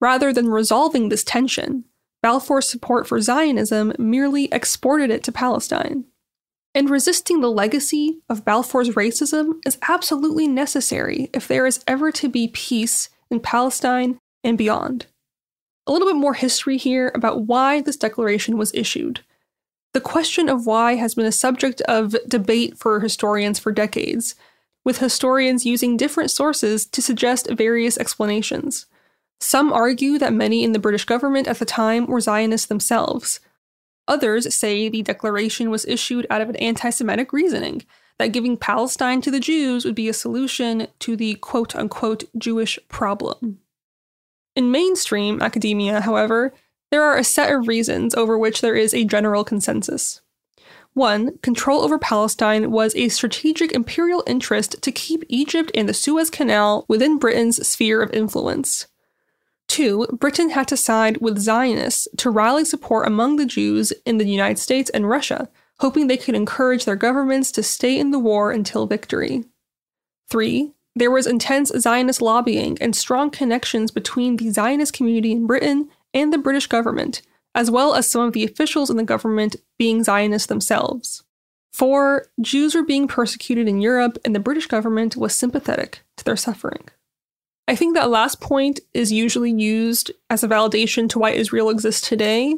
Rather 0.00 0.32
than 0.32 0.48
resolving 0.48 1.08
this 1.08 1.24
tension, 1.24 1.84
Balfour's 2.24 2.66
support 2.66 3.06
for 3.06 3.20
Zionism 3.20 3.92
merely 3.98 4.46
exported 4.50 5.10
it 5.10 5.22
to 5.24 5.30
Palestine. 5.30 6.06
And 6.74 6.88
resisting 6.88 7.42
the 7.42 7.50
legacy 7.50 8.22
of 8.30 8.46
Balfour's 8.46 8.88
racism 8.88 9.60
is 9.66 9.76
absolutely 9.90 10.48
necessary 10.48 11.28
if 11.34 11.46
there 11.46 11.66
is 11.66 11.84
ever 11.86 12.10
to 12.12 12.30
be 12.30 12.48
peace 12.48 13.10
in 13.30 13.40
Palestine 13.40 14.16
and 14.42 14.56
beyond. 14.56 15.04
A 15.86 15.92
little 15.92 16.08
bit 16.08 16.16
more 16.16 16.32
history 16.32 16.78
here 16.78 17.12
about 17.14 17.42
why 17.42 17.82
this 17.82 17.98
declaration 17.98 18.56
was 18.56 18.72
issued. 18.72 19.20
The 19.92 20.00
question 20.00 20.48
of 20.48 20.64
why 20.64 20.94
has 20.94 21.14
been 21.14 21.26
a 21.26 21.30
subject 21.30 21.82
of 21.82 22.16
debate 22.26 22.78
for 22.78 23.00
historians 23.00 23.58
for 23.58 23.70
decades, 23.70 24.34
with 24.82 24.96
historians 24.96 25.66
using 25.66 25.98
different 25.98 26.30
sources 26.30 26.86
to 26.86 27.02
suggest 27.02 27.50
various 27.50 27.98
explanations. 27.98 28.86
Some 29.40 29.72
argue 29.72 30.18
that 30.18 30.32
many 30.32 30.64
in 30.64 30.72
the 30.72 30.78
British 30.78 31.04
government 31.04 31.46
at 31.46 31.58
the 31.58 31.64
time 31.64 32.06
were 32.06 32.20
Zionists 32.20 32.66
themselves. 32.66 33.40
Others 34.06 34.54
say 34.54 34.88
the 34.88 35.02
declaration 35.02 35.70
was 35.70 35.86
issued 35.86 36.26
out 36.30 36.40
of 36.40 36.48
an 36.48 36.56
anti 36.56 36.90
Semitic 36.90 37.32
reasoning, 37.32 37.82
that 38.18 38.32
giving 38.32 38.56
Palestine 38.56 39.20
to 39.22 39.30
the 39.30 39.40
Jews 39.40 39.84
would 39.84 39.94
be 39.94 40.08
a 40.08 40.12
solution 40.12 40.88
to 41.00 41.16
the 41.16 41.34
quote 41.36 41.74
unquote 41.74 42.24
Jewish 42.36 42.78
problem. 42.88 43.60
In 44.54 44.70
mainstream 44.70 45.42
academia, 45.42 46.00
however, 46.02 46.54
there 46.90 47.02
are 47.02 47.16
a 47.16 47.24
set 47.24 47.52
of 47.52 47.66
reasons 47.66 48.14
over 48.14 48.38
which 48.38 48.60
there 48.60 48.76
is 48.76 48.94
a 48.94 49.04
general 49.04 49.42
consensus. 49.42 50.20
One, 50.92 51.38
control 51.38 51.80
over 51.80 51.98
Palestine 51.98 52.70
was 52.70 52.94
a 52.94 53.08
strategic 53.08 53.72
imperial 53.72 54.22
interest 54.28 54.80
to 54.80 54.92
keep 54.92 55.24
Egypt 55.28 55.72
and 55.74 55.88
the 55.88 55.94
Suez 55.94 56.30
Canal 56.30 56.84
within 56.86 57.18
Britain's 57.18 57.66
sphere 57.66 58.00
of 58.00 58.12
influence. 58.12 58.86
Two, 59.74 60.06
Britain 60.12 60.50
had 60.50 60.68
to 60.68 60.76
side 60.76 61.16
with 61.16 61.36
Zionists 61.36 62.06
to 62.18 62.30
rally 62.30 62.64
support 62.64 63.08
among 63.08 63.34
the 63.34 63.44
Jews 63.44 63.92
in 64.06 64.18
the 64.18 64.24
United 64.24 64.60
States 64.60 64.88
and 64.90 65.08
Russia, 65.08 65.48
hoping 65.80 66.06
they 66.06 66.16
could 66.16 66.36
encourage 66.36 66.84
their 66.84 66.94
governments 66.94 67.50
to 67.50 67.62
stay 67.64 67.98
in 67.98 68.12
the 68.12 68.20
war 68.20 68.52
until 68.52 68.86
victory. 68.86 69.42
Three, 70.30 70.74
there 70.94 71.10
was 71.10 71.26
intense 71.26 71.72
Zionist 71.76 72.22
lobbying 72.22 72.78
and 72.80 72.94
strong 72.94 73.30
connections 73.30 73.90
between 73.90 74.36
the 74.36 74.50
Zionist 74.50 74.92
community 74.92 75.32
in 75.32 75.48
Britain 75.48 75.88
and 76.14 76.32
the 76.32 76.38
British 76.38 76.68
government, 76.68 77.22
as 77.52 77.68
well 77.68 77.96
as 77.96 78.08
some 78.08 78.22
of 78.22 78.32
the 78.32 78.44
officials 78.44 78.90
in 78.90 78.96
the 78.96 79.02
government 79.02 79.56
being 79.76 80.04
Zionists 80.04 80.46
themselves. 80.46 81.24
Four, 81.72 82.26
Jews 82.40 82.76
were 82.76 82.84
being 82.84 83.08
persecuted 83.08 83.66
in 83.66 83.80
Europe, 83.80 84.18
and 84.24 84.36
the 84.36 84.38
British 84.38 84.68
government 84.68 85.16
was 85.16 85.34
sympathetic 85.34 86.04
to 86.16 86.24
their 86.24 86.36
suffering. 86.36 86.90
I 87.66 87.76
think 87.76 87.94
that 87.94 88.10
last 88.10 88.40
point 88.40 88.80
is 88.92 89.10
usually 89.10 89.50
used 89.50 90.10
as 90.28 90.44
a 90.44 90.48
validation 90.48 91.08
to 91.10 91.18
why 91.18 91.30
Israel 91.30 91.70
exists 91.70 92.06
today, 92.06 92.56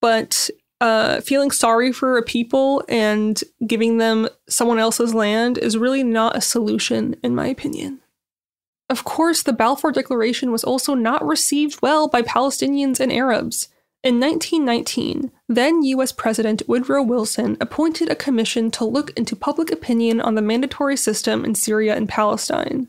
but 0.00 0.50
uh, 0.80 1.20
feeling 1.20 1.50
sorry 1.50 1.92
for 1.92 2.16
a 2.16 2.22
people 2.22 2.84
and 2.88 3.42
giving 3.66 3.98
them 3.98 4.28
someone 4.48 4.78
else's 4.78 5.14
land 5.14 5.58
is 5.58 5.78
really 5.78 6.04
not 6.04 6.36
a 6.36 6.40
solution, 6.40 7.16
in 7.22 7.34
my 7.34 7.48
opinion. 7.48 8.00
Of 8.88 9.02
course, 9.02 9.42
the 9.42 9.52
Balfour 9.52 9.90
Declaration 9.90 10.52
was 10.52 10.62
also 10.62 10.94
not 10.94 11.26
received 11.26 11.82
well 11.82 12.06
by 12.06 12.22
Palestinians 12.22 13.00
and 13.00 13.12
Arabs. 13.12 13.68
In 14.04 14.20
1919, 14.20 15.32
then 15.48 15.82
US 15.82 16.12
President 16.12 16.62
Woodrow 16.68 17.02
Wilson 17.02 17.56
appointed 17.60 18.08
a 18.08 18.14
commission 18.14 18.70
to 18.72 18.84
look 18.84 19.10
into 19.18 19.34
public 19.34 19.72
opinion 19.72 20.20
on 20.20 20.36
the 20.36 20.42
mandatory 20.42 20.96
system 20.96 21.44
in 21.44 21.56
Syria 21.56 21.96
and 21.96 22.08
Palestine. 22.08 22.86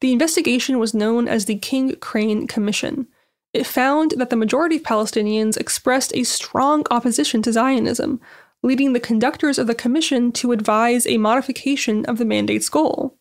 The 0.00 0.12
investigation 0.12 0.78
was 0.78 0.94
known 0.94 1.28
as 1.28 1.44
the 1.44 1.56
King 1.56 1.94
Crane 1.96 2.46
Commission. 2.46 3.06
It 3.52 3.66
found 3.66 4.12
that 4.16 4.30
the 4.30 4.36
majority 4.36 4.76
of 4.76 4.82
Palestinians 4.82 5.56
expressed 5.56 6.14
a 6.14 6.24
strong 6.24 6.84
opposition 6.90 7.42
to 7.42 7.52
Zionism, 7.52 8.20
leading 8.62 8.92
the 8.92 9.00
conductors 9.00 9.58
of 9.58 9.66
the 9.66 9.74
commission 9.74 10.32
to 10.32 10.52
advise 10.52 11.06
a 11.06 11.18
modification 11.18 12.04
of 12.06 12.18
the 12.18 12.24
mandate's 12.24 12.68
goal. 12.68 13.16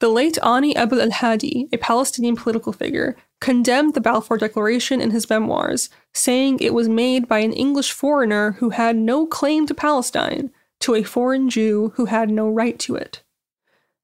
The 0.00 0.08
late 0.08 0.38
Awni 0.42 0.74
Abdul 0.74 1.00
al 1.00 1.12
Hadi, 1.12 1.68
a 1.72 1.76
Palestinian 1.76 2.34
political 2.34 2.72
figure, 2.72 3.16
condemned 3.40 3.94
the 3.94 4.00
Balfour 4.00 4.36
Declaration 4.36 5.00
in 5.00 5.12
his 5.12 5.30
memoirs, 5.30 5.90
saying 6.12 6.58
it 6.58 6.74
was 6.74 6.88
made 6.88 7.28
by 7.28 7.38
an 7.38 7.52
English 7.52 7.92
foreigner 7.92 8.52
who 8.58 8.70
had 8.70 8.96
no 8.96 9.26
claim 9.26 9.64
to 9.66 9.74
Palestine, 9.74 10.50
to 10.80 10.96
a 10.96 11.04
foreign 11.04 11.48
Jew 11.48 11.92
who 11.94 12.06
had 12.06 12.30
no 12.30 12.48
right 12.48 12.78
to 12.80 12.96
it. 12.96 13.22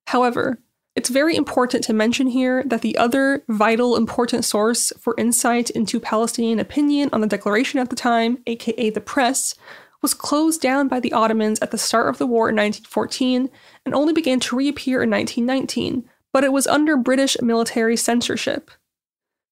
However, 0.06 0.60
it's 0.98 1.10
very 1.10 1.36
important 1.36 1.84
to 1.84 1.92
mention 1.92 2.26
here 2.26 2.64
that 2.64 2.82
the 2.82 2.98
other 2.98 3.44
vital 3.48 3.94
important 3.94 4.44
source 4.44 4.92
for 4.98 5.14
insight 5.16 5.70
into 5.70 6.00
Palestinian 6.00 6.58
opinion 6.58 7.08
on 7.12 7.20
the 7.20 7.28
declaration 7.28 7.78
at 7.78 7.88
the 7.88 7.94
time, 7.94 8.38
aka 8.48 8.90
the 8.90 9.00
press, 9.00 9.54
was 10.02 10.12
closed 10.12 10.60
down 10.60 10.88
by 10.88 10.98
the 10.98 11.12
Ottomans 11.12 11.60
at 11.60 11.70
the 11.70 11.78
start 11.78 12.08
of 12.08 12.18
the 12.18 12.26
war 12.26 12.48
in 12.48 12.56
1914 12.56 13.48
and 13.86 13.94
only 13.94 14.12
began 14.12 14.40
to 14.40 14.56
reappear 14.56 15.00
in 15.00 15.08
1919, 15.08 16.02
but 16.32 16.42
it 16.42 16.52
was 16.52 16.66
under 16.66 16.96
British 16.96 17.36
military 17.40 17.96
censorship. 17.96 18.72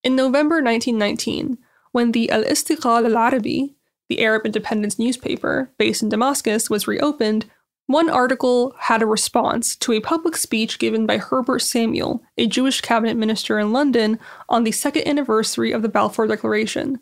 In 0.02 0.16
November 0.16 0.56
1919, 0.56 1.58
when 1.92 2.10
the 2.10 2.28
Al 2.28 2.42
Istiqlal 2.42 3.08
al 3.08 3.16
Arabi, 3.16 3.76
the 4.08 4.20
Arab 4.20 4.46
independence 4.46 4.98
newspaper 4.98 5.70
based 5.78 6.02
in 6.02 6.08
Damascus, 6.08 6.68
was 6.68 6.88
reopened, 6.88 7.46
One 7.86 8.10
article 8.10 8.74
had 8.78 9.00
a 9.00 9.06
response 9.06 9.76
to 9.76 9.92
a 9.92 10.00
public 10.00 10.36
speech 10.36 10.80
given 10.80 11.06
by 11.06 11.18
Herbert 11.18 11.60
Samuel, 11.60 12.22
a 12.36 12.48
Jewish 12.48 12.80
cabinet 12.80 13.16
minister 13.16 13.60
in 13.60 13.72
London, 13.72 14.18
on 14.48 14.64
the 14.64 14.72
second 14.72 15.06
anniversary 15.06 15.70
of 15.70 15.82
the 15.82 15.88
Balfour 15.88 16.26
Declaration. 16.26 16.98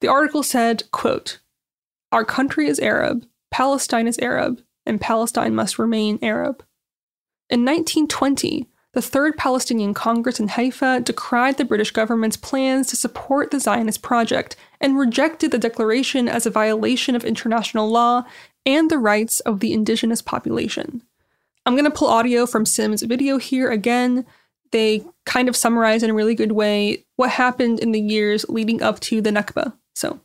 The 0.00 0.08
article 0.08 0.42
said, 0.42 0.84
quote, 0.90 1.40
Our 2.12 2.24
country 2.24 2.66
is 2.66 2.80
Arab, 2.80 3.26
Palestine 3.50 4.08
is 4.08 4.18
Arab, 4.20 4.62
and 4.86 5.00
Palestine 5.00 5.54
must 5.54 5.78
remain 5.78 6.18
Arab. 6.22 6.64
In 7.50 7.60
1920, 7.66 8.68
the 8.94 9.02
Third 9.02 9.36
Palestinian 9.36 9.94
Congress 9.94 10.40
in 10.40 10.48
Haifa 10.48 11.00
decried 11.00 11.56
the 11.56 11.64
British 11.64 11.90
government's 11.90 12.36
plans 12.36 12.88
to 12.88 12.96
support 12.96 13.50
the 13.50 13.60
Zionist 13.60 14.02
project 14.02 14.56
and 14.80 14.98
rejected 14.98 15.50
the 15.50 15.58
declaration 15.58 16.28
as 16.28 16.44
a 16.46 16.50
violation 16.50 17.14
of 17.14 17.24
international 17.24 17.88
law 17.88 18.24
and 18.64 18.90
the 18.90 18.98
rights 18.98 19.40
of 19.40 19.60
the 19.60 19.72
indigenous 19.72 20.22
population. 20.22 21.02
I'm 21.64 21.74
going 21.74 21.90
to 21.90 21.96
pull 21.96 22.08
audio 22.08 22.46
from 22.46 22.66
Sim's 22.66 23.02
video 23.02 23.38
here 23.38 23.70
again. 23.70 24.26
They 24.72 25.04
kind 25.26 25.48
of 25.48 25.56
summarize 25.56 26.02
in 26.02 26.10
a 26.10 26.14
really 26.14 26.34
good 26.34 26.52
way 26.52 27.04
what 27.16 27.30
happened 27.30 27.80
in 27.80 27.92
the 27.92 28.00
years 28.00 28.44
leading 28.48 28.82
up 28.82 29.00
to 29.00 29.20
the 29.20 29.30
Nakba. 29.30 29.74
So 29.94 30.20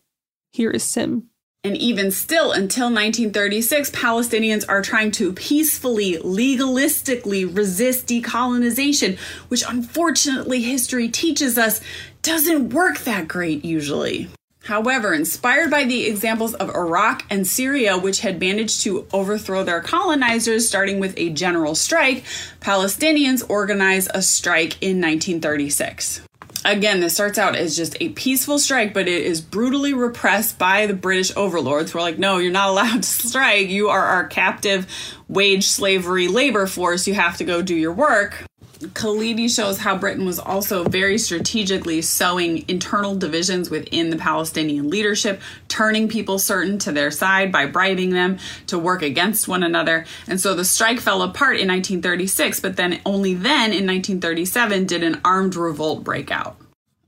here 0.51 0.71
is 0.71 0.83
Sim. 0.83 1.29
And 1.63 1.75
even 1.75 2.11
still, 2.11 2.53
until 2.53 2.85
1936, 2.85 3.91
Palestinians 3.91 4.63
are 4.69 4.81
trying 4.81 5.11
to 5.11 5.33
peacefully, 5.33 6.13
legalistically 6.13 7.53
resist 7.55 8.07
decolonization, 8.07 9.17
which 9.49 9.63
unfortunately 9.67 10.61
history 10.61 11.09
teaches 11.09 11.57
us 11.57 11.81
doesn't 12.21 12.69
work 12.69 12.99
that 12.99 13.27
great 13.27 13.65
usually. 13.65 14.29
However, 14.67 15.13
inspired 15.13 15.71
by 15.71 15.85
the 15.85 16.07
examples 16.07 16.53
of 16.53 16.69
Iraq 16.75 17.23
and 17.29 17.47
Syria, 17.47 17.97
which 17.97 18.19
had 18.19 18.37
managed 18.37 18.81
to 18.81 19.07
overthrow 19.13 19.63
their 19.63 19.79
colonizers, 19.79 20.67
starting 20.67 20.99
with 20.99 21.13
a 21.15 21.29
general 21.29 21.73
strike, 21.73 22.25
Palestinians 22.59 23.49
organized 23.49 24.11
a 24.13 24.21
strike 24.21 24.73
in 24.81 24.99
1936. 24.99 26.19
Again, 26.65 26.99
this 26.99 27.13
starts 27.13 27.37
out 27.37 27.55
as 27.55 27.77
just 27.77 27.95
a 28.01 28.09
peaceful 28.09 28.59
strike, 28.59 28.93
but 28.93 29.07
it 29.07 29.23
is 29.23 29.39
brutally 29.39 29.93
repressed 29.93 30.59
by 30.59 30.85
the 30.85 30.93
British 30.93 31.31
overlords 31.37 31.93
who 31.93 31.99
are 31.99 32.01
like, 32.01 32.19
no, 32.19 32.37
you're 32.37 32.51
not 32.51 32.67
allowed 32.67 33.03
to 33.03 33.09
strike. 33.09 33.69
You 33.69 33.87
are 33.87 34.03
our 34.03 34.27
captive 34.27 34.85
wage 35.29 35.65
slavery 35.65 36.27
labor 36.27 36.67
force. 36.67 37.07
You 37.07 37.13
have 37.13 37.37
to 37.37 37.45
go 37.45 37.61
do 37.61 37.73
your 37.73 37.93
work. 37.93 38.43
Khalidi 38.79 39.49
shows 39.53 39.79
how 39.79 39.97
Britain 39.97 40.25
was 40.25 40.39
also 40.39 40.83
very 40.83 41.17
strategically 41.17 42.01
sowing 42.01 42.63
internal 42.67 43.15
divisions 43.15 43.69
within 43.69 44.11
the 44.11 44.17
Palestinian 44.17 44.89
leadership, 44.89 45.41
turning 45.67 46.07
people 46.07 46.37
certain 46.37 46.77
to 46.79 46.91
their 46.91 47.09
side 47.09 47.51
by 47.51 47.65
bribing 47.65 48.11
them 48.11 48.37
to 48.67 48.77
work 48.77 49.01
against 49.01 49.47
one 49.47 49.63
another. 49.63 50.05
And 50.27 50.39
so 50.39 50.53
the 50.53 50.65
strike 50.65 50.99
fell 50.99 51.23
apart 51.23 51.57
in 51.57 51.67
1936, 51.67 52.59
but 52.59 52.75
then 52.75 53.01
only 53.05 53.33
then 53.33 53.71
in 53.71 53.87
1937 53.87 54.85
did 54.85 55.03
an 55.03 55.21
armed 55.25 55.55
revolt 55.55 56.03
break 56.03 56.29
out. 56.29 56.57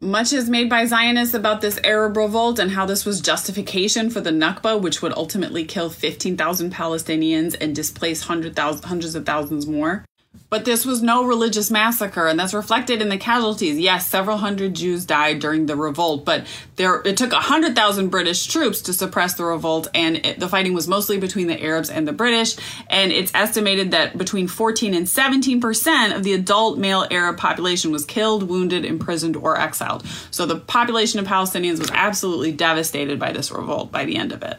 Much 0.01 0.31
is 0.31 0.49
made 0.49 0.69
by 0.69 0.85
Zionists 0.85 1.33
about 1.33 1.59
this 1.59 1.77
Arab 1.83 2.15
revolt 2.15 2.57
and 2.57 2.71
how 2.71 2.85
this 2.85 3.05
was 3.05 3.19
justification 3.19 4.09
for 4.09 4.21
the 4.21 4.29
Nakba, 4.29 4.79
which 4.79 5.01
would 5.01 5.11
ultimately 5.11 5.65
kill 5.65 5.89
15,000 5.89 6.73
Palestinians 6.73 7.53
and 7.59 7.75
displace 7.75 8.23
hundreds 8.23 9.15
of 9.15 9.25
thousands 9.25 9.67
more. 9.67 10.05
But 10.49 10.65
this 10.65 10.83
was 10.83 11.03
no 11.03 11.25
religious 11.25 11.69
massacre, 11.69 12.27
and 12.27 12.39
that's 12.39 12.55
reflected 12.55 13.03
in 13.03 13.09
the 13.09 13.17
casualties. 13.17 13.77
Yes, 13.77 14.07
several 14.07 14.37
hundred 14.37 14.73
Jews 14.73 15.05
died 15.05 15.39
during 15.39 15.67
the 15.67 15.75
revolt, 15.75 16.25
but 16.25 16.47
there 16.75 17.01
it 17.05 17.17
took 17.17 17.31
100,000 17.31 18.09
British 18.09 18.47
troops 18.47 18.81
to 18.83 18.93
suppress 18.93 19.35
the 19.35 19.43
revolt, 19.43 19.87
and 19.93 20.17
it, 20.25 20.39
the 20.39 20.49
fighting 20.49 20.73
was 20.73 20.87
mostly 20.87 21.19
between 21.19 21.45
the 21.45 21.63
Arabs 21.63 21.91
and 21.91 22.07
the 22.07 22.13
British. 22.13 22.55
And 22.87 23.11
it's 23.11 23.33
estimated 23.35 23.91
that 23.91 24.17
between 24.17 24.47
14 24.47 24.95
and 24.95 25.07
17 25.07 25.61
percent 25.61 26.13
of 26.13 26.23
the 26.23 26.33
adult 26.33 26.79
male 26.79 27.05
Arab 27.11 27.37
population 27.37 27.91
was 27.91 28.03
killed, 28.05 28.43
wounded, 28.43 28.85
imprisoned, 28.85 29.35
or 29.35 29.59
exiled. 29.59 30.03
So 30.31 30.47
the 30.47 30.59
population 30.59 31.19
of 31.19 31.27
Palestinians 31.27 31.77
was 31.77 31.91
absolutely 31.91 32.51
devastated 32.51 33.19
by 33.19 33.33
this 33.33 33.51
revolt 33.51 33.91
by 33.91 34.05
the 34.05 34.15
end 34.15 34.31
of 34.31 34.41
it. 34.41 34.57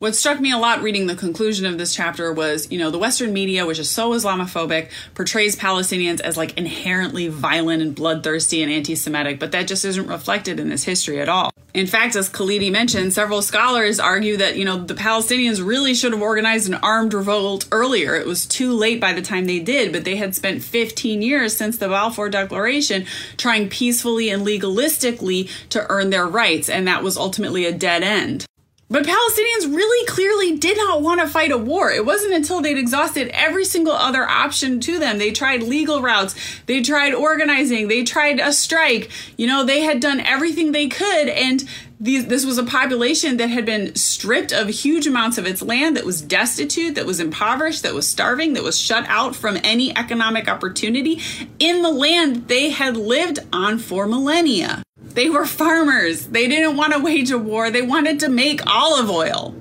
What 0.00 0.16
struck 0.16 0.40
me 0.40 0.50
a 0.50 0.56
lot 0.56 0.80
reading 0.80 1.08
the 1.08 1.14
conclusion 1.14 1.66
of 1.66 1.76
this 1.76 1.94
chapter 1.94 2.32
was, 2.32 2.72
you 2.72 2.78
know, 2.78 2.90
the 2.90 2.98
Western 2.98 3.34
media, 3.34 3.66
which 3.66 3.78
is 3.78 3.90
so 3.90 4.12
Islamophobic, 4.12 4.88
portrays 5.14 5.56
Palestinians 5.56 6.22
as 6.22 6.38
like 6.38 6.56
inherently 6.56 7.28
violent 7.28 7.82
and 7.82 7.94
bloodthirsty 7.94 8.62
and 8.62 8.72
anti 8.72 8.94
Semitic, 8.94 9.38
but 9.38 9.52
that 9.52 9.68
just 9.68 9.84
isn't 9.84 10.06
reflected 10.06 10.58
in 10.58 10.70
this 10.70 10.84
history 10.84 11.20
at 11.20 11.28
all. 11.28 11.52
In 11.74 11.86
fact, 11.86 12.16
as 12.16 12.30
Khalidi 12.30 12.72
mentioned, 12.72 13.12
several 13.12 13.42
scholars 13.42 14.00
argue 14.00 14.38
that, 14.38 14.56
you 14.56 14.64
know, 14.64 14.82
the 14.82 14.94
Palestinians 14.94 15.62
really 15.62 15.92
should 15.92 16.14
have 16.14 16.22
organized 16.22 16.66
an 16.66 16.80
armed 16.82 17.12
revolt 17.12 17.68
earlier. 17.70 18.16
It 18.16 18.26
was 18.26 18.46
too 18.46 18.72
late 18.72 19.02
by 19.02 19.12
the 19.12 19.20
time 19.20 19.44
they 19.44 19.60
did, 19.60 19.92
but 19.92 20.04
they 20.04 20.16
had 20.16 20.34
spent 20.34 20.62
15 20.62 21.20
years 21.20 21.54
since 21.54 21.76
the 21.76 21.88
Balfour 21.88 22.30
Declaration 22.30 23.04
trying 23.36 23.68
peacefully 23.68 24.30
and 24.30 24.46
legalistically 24.46 25.50
to 25.68 25.84
earn 25.90 26.08
their 26.08 26.26
rights, 26.26 26.70
and 26.70 26.88
that 26.88 27.02
was 27.02 27.18
ultimately 27.18 27.66
a 27.66 27.72
dead 27.72 28.02
end. 28.02 28.46
But 28.92 29.06
Palestinians 29.06 29.72
really 29.72 30.04
clearly 30.06 30.58
did 30.58 30.76
not 30.76 31.00
want 31.00 31.20
to 31.20 31.28
fight 31.28 31.52
a 31.52 31.56
war. 31.56 31.92
It 31.92 32.04
wasn't 32.04 32.34
until 32.34 32.60
they'd 32.60 32.76
exhausted 32.76 33.28
every 33.28 33.64
single 33.64 33.92
other 33.92 34.28
option 34.28 34.80
to 34.80 34.98
them. 34.98 35.18
They 35.18 35.30
tried 35.30 35.62
legal 35.62 36.02
routes, 36.02 36.34
they 36.66 36.82
tried 36.82 37.14
organizing, 37.14 37.86
they 37.86 38.02
tried 38.02 38.40
a 38.40 38.52
strike. 38.52 39.08
You 39.36 39.46
know, 39.46 39.64
they 39.64 39.82
had 39.82 40.00
done 40.00 40.18
everything 40.18 40.72
they 40.72 40.88
could. 40.88 41.28
And 41.28 41.64
these, 42.00 42.26
this 42.26 42.44
was 42.44 42.58
a 42.58 42.64
population 42.64 43.36
that 43.36 43.50
had 43.50 43.64
been 43.64 43.94
stripped 43.94 44.52
of 44.52 44.68
huge 44.68 45.06
amounts 45.06 45.38
of 45.38 45.46
its 45.46 45.62
land, 45.62 45.96
that 45.96 46.04
was 46.04 46.20
destitute, 46.20 46.96
that 46.96 47.06
was 47.06 47.20
impoverished, 47.20 47.84
that 47.84 47.94
was 47.94 48.08
starving, 48.08 48.54
that 48.54 48.64
was 48.64 48.80
shut 48.80 49.04
out 49.06 49.36
from 49.36 49.58
any 49.62 49.96
economic 49.96 50.48
opportunity 50.48 51.20
in 51.60 51.82
the 51.82 51.90
land 51.90 52.48
they 52.48 52.70
had 52.70 52.96
lived 52.96 53.38
on 53.52 53.78
for 53.78 54.06
millennia. 54.06 54.82
They 55.14 55.28
were 55.28 55.46
farmers. 55.46 56.28
They 56.28 56.46
didn't 56.48 56.76
want 56.76 56.92
to 56.92 57.00
wage 57.00 57.30
a 57.30 57.38
war. 57.38 57.70
They 57.70 57.82
wanted 57.82 58.20
to 58.20 58.28
make 58.28 58.66
olive 58.66 59.10
oil. 59.10 59.54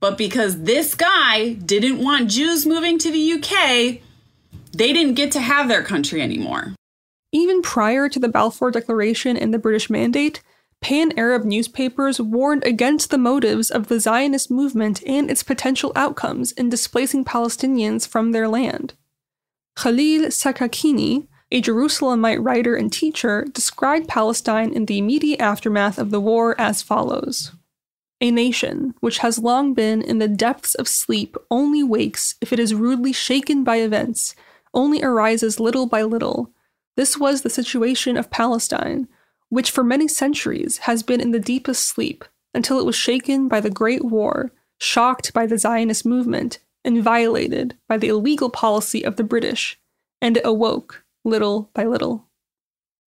But 0.00 0.18
because 0.18 0.62
this 0.62 0.94
guy 0.94 1.54
didn't 1.54 2.02
want 2.02 2.30
Jews 2.30 2.66
moving 2.66 2.98
to 2.98 3.10
the 3.10 3.32
UK, 3.34 4.00
they 4.72 4.92
didn't 4.92 5.14
get 5.14 5.32
to 5.32 5.40
have 5.40 5.68
their 5.68 5.82
country 5.82 6.20
anymore. 6.20 6.74
Even 7.32 7.62
prior 7.62 8.08
to 8.08 8.18
the 8.18 8.28
Balfour 8.28 8.70
Declaration 8.70 9.36
and 9.36 9.52
the 9.52 9.58
British 9.58 9.88
Mandate, 9.88 10.42
pan 10.80 11.12
Arab 11.16 11.44
newspapers 11.44 12.20
warned 12.20 12.64
against 12.64 13.10
the 13.10 13.18
motives 13.18 13.70
of 13.70 13.86
the 13.86 14.00
Zionist 14.00 14.50
movement 14.50 15.02
and 15.06 15.30
its 15.30 15.42
potential 15.42 15.92
outcomes 15.94 16.52
in 16.52 16.68
displacing 16.68 17.24
Palestinians 17.24 18.06
from 18.06 18.32
their 18.32 18.48
land. 18.48 18.94
Khalil 19.76 20.26
Sakakini, 20.26 21.28
a 21.52 21.60
Jerusalemite 21.60 22.42
writer 22.42 22.74
and 22.74 22.90
teacher, 22.90 23.46
described 23.52 24.08
Palestine 24.08 24.72
in 24.72 24.86
the 24.86 24.96
immediate 24.96 25.38
aftermath 25.38 25.98
of 25.98 26.10
the 26.10 26.20
war 26.20 26.58
as 26.58 26.80
follows 26.80 27.52
A 28.22 28.30
nation, 28.30 28.94
which 29.00 29.18
has 29.18 29.38
long 29.38 29.74
been 29.74 30.00
in 30.00 30.18
the 30.18 30.28
depths 30.28 30.74
of 30.74 30.88
sleep, 30.88 31.36
only 31.50 31.82
wakes 31.82 32.36
if 32.40 32.54
it 32.54 32.58
is 32.58 32.74
rudely 32.74 33.12
shaken 33.12 33.64
by 33.64 33.76
events, 33.76 34.34
only 34.72 35.02
arises 35.02 35.60
little 35.60 35.84
by 35.84 36.02
little. 36.02 36.50
This 36.96 37.18
was 37.18 37.42
the 37.42 37.50
situation 37.50 38.16
of 38.16 38.30
Palestine, 38.30 39.06
which 39.50 39.70
for 39.70 39.84
many 39.84 40.08
centuries 40.08 40.78
has 40.78 41.02
been 41.02 41.20
in 41.20 41.32
the 41.32 41.38
deepest 41.38 41.84
sleep 41.84 42.24
until 42.54 42.78
it 42.78 42.86
was 42.86 42.96
shaken 42.96 43.46
by 43.48 43.60
the 43.60 43.70
Great 43.70 44.06
War, 44.06 44.52
shocked 44.80 45.34
by 45.34 45.44
the 45.44 45.58
Zionist 45.58 46.06
movement, 46.06 46.60
and 46.82 47.02
violated 47.02 47.76
by 47.90 47.98
the 47.98 48.08
illegal 48.08 48.48
policy 48.48 49.04
of 49.04 49.16
the 49.16 49.24
British, 49.24 49.78
and 50.22 50.38
it 50.38 50.46
awoke 50.46 51.04
little 51.24 51.70
by 51.74 51.84
little. 51.84 52.26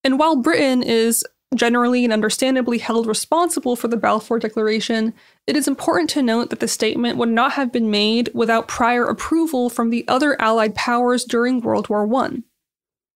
And 0.04 0.20
while 0.20 0.36
Britain 0.36 0.84
is 0.84 1.26
generally 1.56 2.04
and 2.04 2.14
understandably 2.14 2.78
held 2.78 3.08
responsible 3.08 3.76
for 3.76 3.88
the 3.88 3.98
Balfour 3.98 4.40
Declaration, 4.40 5.14
it 5.48 5.56
is 5.56 5.68
important 5.68 6.10
to 6.12 6.22
note 6.22 6.50
that 6.50 6.60
the 6.60 6.68
statement 6.68 7.18
would 7.18 7.30
not 7.30 7.54
have 7.54 7.72
been 7.72 7.90
made 7.90 8.30
without 8.34 8.68
prior 8.68 9.06
approval 9.06 9.70
from 9.70 9.90
the 9.90 10.06
other 10.08 10.40
Allied 10.42 10.76
powers 10.76 11.24
during 11.24 11.62
World 11.62 11.90
War 11.90 12.14
I. 12.24 12.44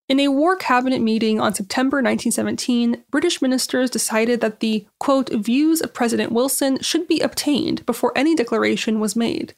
In 0.08 0.18
a 0.18 0.28
war 0.28 0.56
cabinet 0.56 1.00
meeting 1.00 1.38
on 1.38 1.54
September 1.54 1.98
1917, 1.98 3.04
British 3.10 3.40
ministers 3.40 3.90
decided 3.90 4.40
that 4.40 4.58
the, 4.58 4.84
quote, 4.98 5.30
views 5.32 5.80
of 5.80 5.94
President 5.94 6.32
Wilson 6.32 6.80
should 6.80 7.06
be 7.06 7.20
obtained 7.20 7.86
before 7.86 8.12
any 8.16 8.34
declaration 8.34 8.98
was 8.98 9.14
made. 9.14 9.54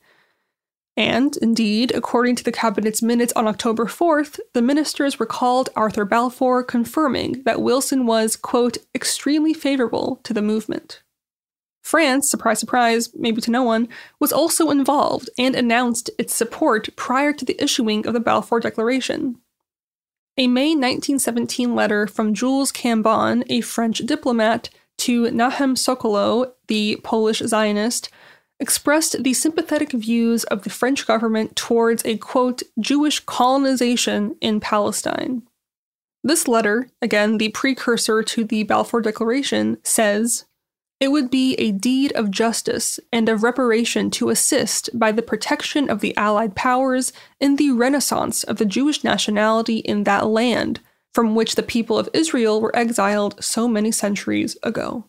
And, 0.97 1.37
indeed, 1.39 1.91
according 1.95 2.37
to 2.37 2.45
the 2.45 2.53
Cabinet's 2.53 3.03
minutes 3.03 3.33
on 3.35 3.47
October 3.47 3.87
4th, 3.87 4.39
the 4.53 4.61
ministers 4.61 5.19
recalled 5.19 5.71
Arthur 5.75 6.05
Balfour 6.05 6.63
confirming 6.63 7.43
that 7.45 7.63
Wilson 7.63 8.05
was, 8.05 8.37
quote, 8.37 8.77
extremely 8.95 9.55
favorable 9.55 10.21
to 10.25 10.35
the 10.35 10.43
movement. 10.43 11.03
France, 11.83 12.31
surprise, 12.31 12.61
surprise, 12.61 13.11
maybe 13.15 13.41
to 13.41 13.51
no 13.51 13.63
one, 13.63 13.89
was 14.21 14.33
also 14.33 14.71
involved 14.71 15.31
and 15.39 15.55
announced 15.55 16.11
its 16.19 16.35
support 16.35 16.95
prior 16.95 17.33
to 17.33 17.45
the 17.45 17.61
issuing 17.63 18.07
of 18.07 18.13
the 18.13 18.21
Balfour 18.21 18.61
Declaration. 18.61 19.39
A 20.39 20.47
May 20.47 20.69
1917 20.69 21.75
letter 21.75 22.07
from 22.07 22.35
Jules 22.35 22.71
Cambon, 22.71 23.45
a 23.49 23.61
French 23.63 23.99
diplomat, 23.99 24.71
to 24.99 25.31
Nahum 25.31 25.75
Sokolow, 25.75 26.53
the 26.69 27.01
Polish 27.03 27.41
Zionist, 27.41 28.09
expressed 28.63 29.25
the 29.25 29.35
sympathetic 29.35 29.91
views 29.91 30.45
of 30.45 30.63
the 30.63 30.71
French 30.71 31.05
government 31.05 31.57
towards 31.57 32.07
a 32.07 32.17
quote, 32.17 32.63
Jewish 32.79 33.19
colonization 33.19 34.37
in 34.41 34.61
Palestine. 34.61 35.43
This 36.23 36.47
letter, 36.47 36.89
again 37.03 37.39
the 37.39 37.49
precursor 37.49 38.23
to 38.23 38.45
the 38.45 38.63
Balfour 38.63 39.01
Declaration, 39.01 39.79
says 39.83 40.45
it 41.01 41.11
would 41.11 41.29
be 41.29 41.55
a 41.55 41.73
deed 41.73 42.13
of 42.13 42.31
justice 42.31 43.01
and 43.13 43.29
of 43.29 43.43
reparation 43.43 44.09
to 44.13 44.31
assist 44.31 44.89
by 44.97 45.11
the 45.11 45.21
protection 45.21 45.91
of 45.91 45.99
the 45.99 46.17
Allied 46.17 46.55
powers 46.55 47.13
in 47.41 47.57
the 47.57 47.73
renaissance 47.73 48.45
of 48.45 48.59
the 48.59 48.65
Jewish 48.65 49.03
nationality 49.03 49.79
in 49.79 50.05
that 50.05 50.29
land 50.29 50.79
from 51.13 51.35
which 51.35 51.57
the 51.57 51.65
people 51.65 51.99
of 51.99 52.09
Israel 52.13 52.61
were 52.61 52.75
exiled 52.77 53.43
so 53.43 53.67
many 53.67 53.91
centuries 53.91 54.57
ago. 54.63 55.07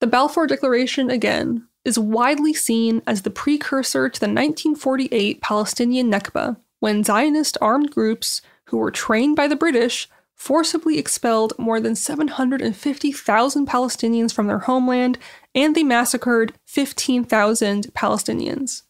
The 0.00 0.06
Balfour 0.06 0.46
Declaration, 0.46 1.08
again, 1.08 1.66
is 1.84 1.98
widely 1.98 2.54
seen 2.54 3.02
as 3.06 3.22
the 3.22 3.30
precursor 3.30 4.08
to 4.08 4.20
the 4.20 4.26
1948 4.26 5.40
Palestinian 5.40 6.10
Nakba, 6.10 6.56
when 6.80 7.04
Zionist 7.04 7.58
armed 7.60 7.90
groups 7.90 8.40
who 8.66 8.78
were 8.78 8.90
trained 8.90 9.36
by 9.36 9.46
the 9.46 9.56
British 9.56 10.08
forcibly 10.34 10.98
expelled 10.98 11.52
more 11.58 11.80
than 11.80 11.94
750,000 11.94 13.68
Palestinians 13.68 14.32
from 14.32 14.46
their 14.46 14.60
homeland 14.60 15.18
and 15.54 15.74
they 15.74 15.84
massacred 15.84 16.52
15,000 16.66 17.94
Palestinians. 17.94 18.82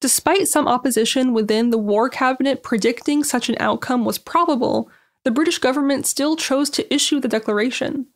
Despite 0.00 0.48
some 0.48 0.68
opposition 0.68 1.32
within 1.32 1.70
the 1.70 1.78
war 1.78 2.08
cabinet 2.08 2.62
predicting 2.62 3.24
such 3.24 3.48
an 3.48 3.56
outcome 3.58 4.04
was 4.04 4.18
probable, 4.18 4.90
the 5.24 5.30
British 5.30 5.58
government 5.58 6.06
still 6.06 6.36
chose 6.36 6.70
to 6.70 6.94
issue 6.94 7.18
the 7.18 7.28
declaration. 7.28 8.06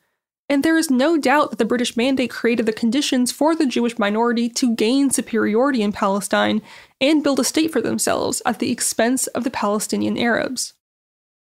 And 0.51 0.64
there 0.64 0.76
is 0.76 0.90
no 0.90 1.16
doubt 1.16 1.51
that 1.51 1.61
the 1.61 1.64
British 1.64 1.96
mandate 1.96 2.30
created 2.30 2.66
the 2.66 2.72
conditions 2.72 3.30
for 3.30 3.55
the 3.55 3.66
Jewish 3.66 4.01
minority 4.01 4.48
to 4.48 4.74
gain 4.74 5.09
superiority 5.09 5.80
in 5.80 5.92
Palestine 5.92 6.61
and 7.01 7.22
build 7.22 7.38
a 7.38 7.44
state 7.44 7.70
for 7.70 7.80
themselves 7.80 8.42
at 8.44 8.59
the 8.59 8.72
expense 8.72 9.28
of 9.28 9.44
the 9.44 9.51
Palestinian 9.51 10.18
Arabs. 10.18 10.74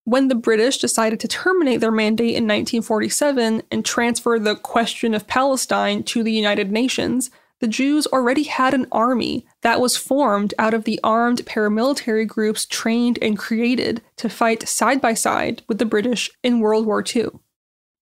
When 0.04 0.28
the 0.28 0.36
British 0.36 0.80
decided 0.80 1.22
to 1.22 1.30
terminate 1.30 1.80
their 1.80 1.94
mandate 1.94 2.36
in 2.36 2.44
1947 2.44 3.64
and 3.72 3.86
transfer 3.86 4.38
the 4.38 4.58
question 4.58 5.14
of 5.14 5.28
Palestine 5.28 6.04
to 6.04 6.22
the 6.22 6.34
United 6.34 6.70
Nations, 6.70 7.32
the 7.62 7.70
Jews 7.70 8.06
already 8.08 8.44
had 8.44 8.74
an 8.74 8.88
army 8.92 9.46
that 9.62 9.80
was 9.80 9.96
formed 9.96 10.54
out 10.60 10.74
of 10.74 10.84
the 10.84 11.00
armed 11.06 11.46
paramilitary 11.46 12.28
groups 12.28 12.66
trained 12.66 13.18
and 13.22 13.38
created 13.38 14.02
to 14.18 14.28
fight 14.28 14.68
side 14.68 15.00
by 15.00 15.14
side 15.14 15.62
with 15.70 15.78
the 15.78 15.86
British 15.86 16.30
in 16.44 16.60
World 16.60 16.86
War 16.86 17.02
II. 17.02 17.40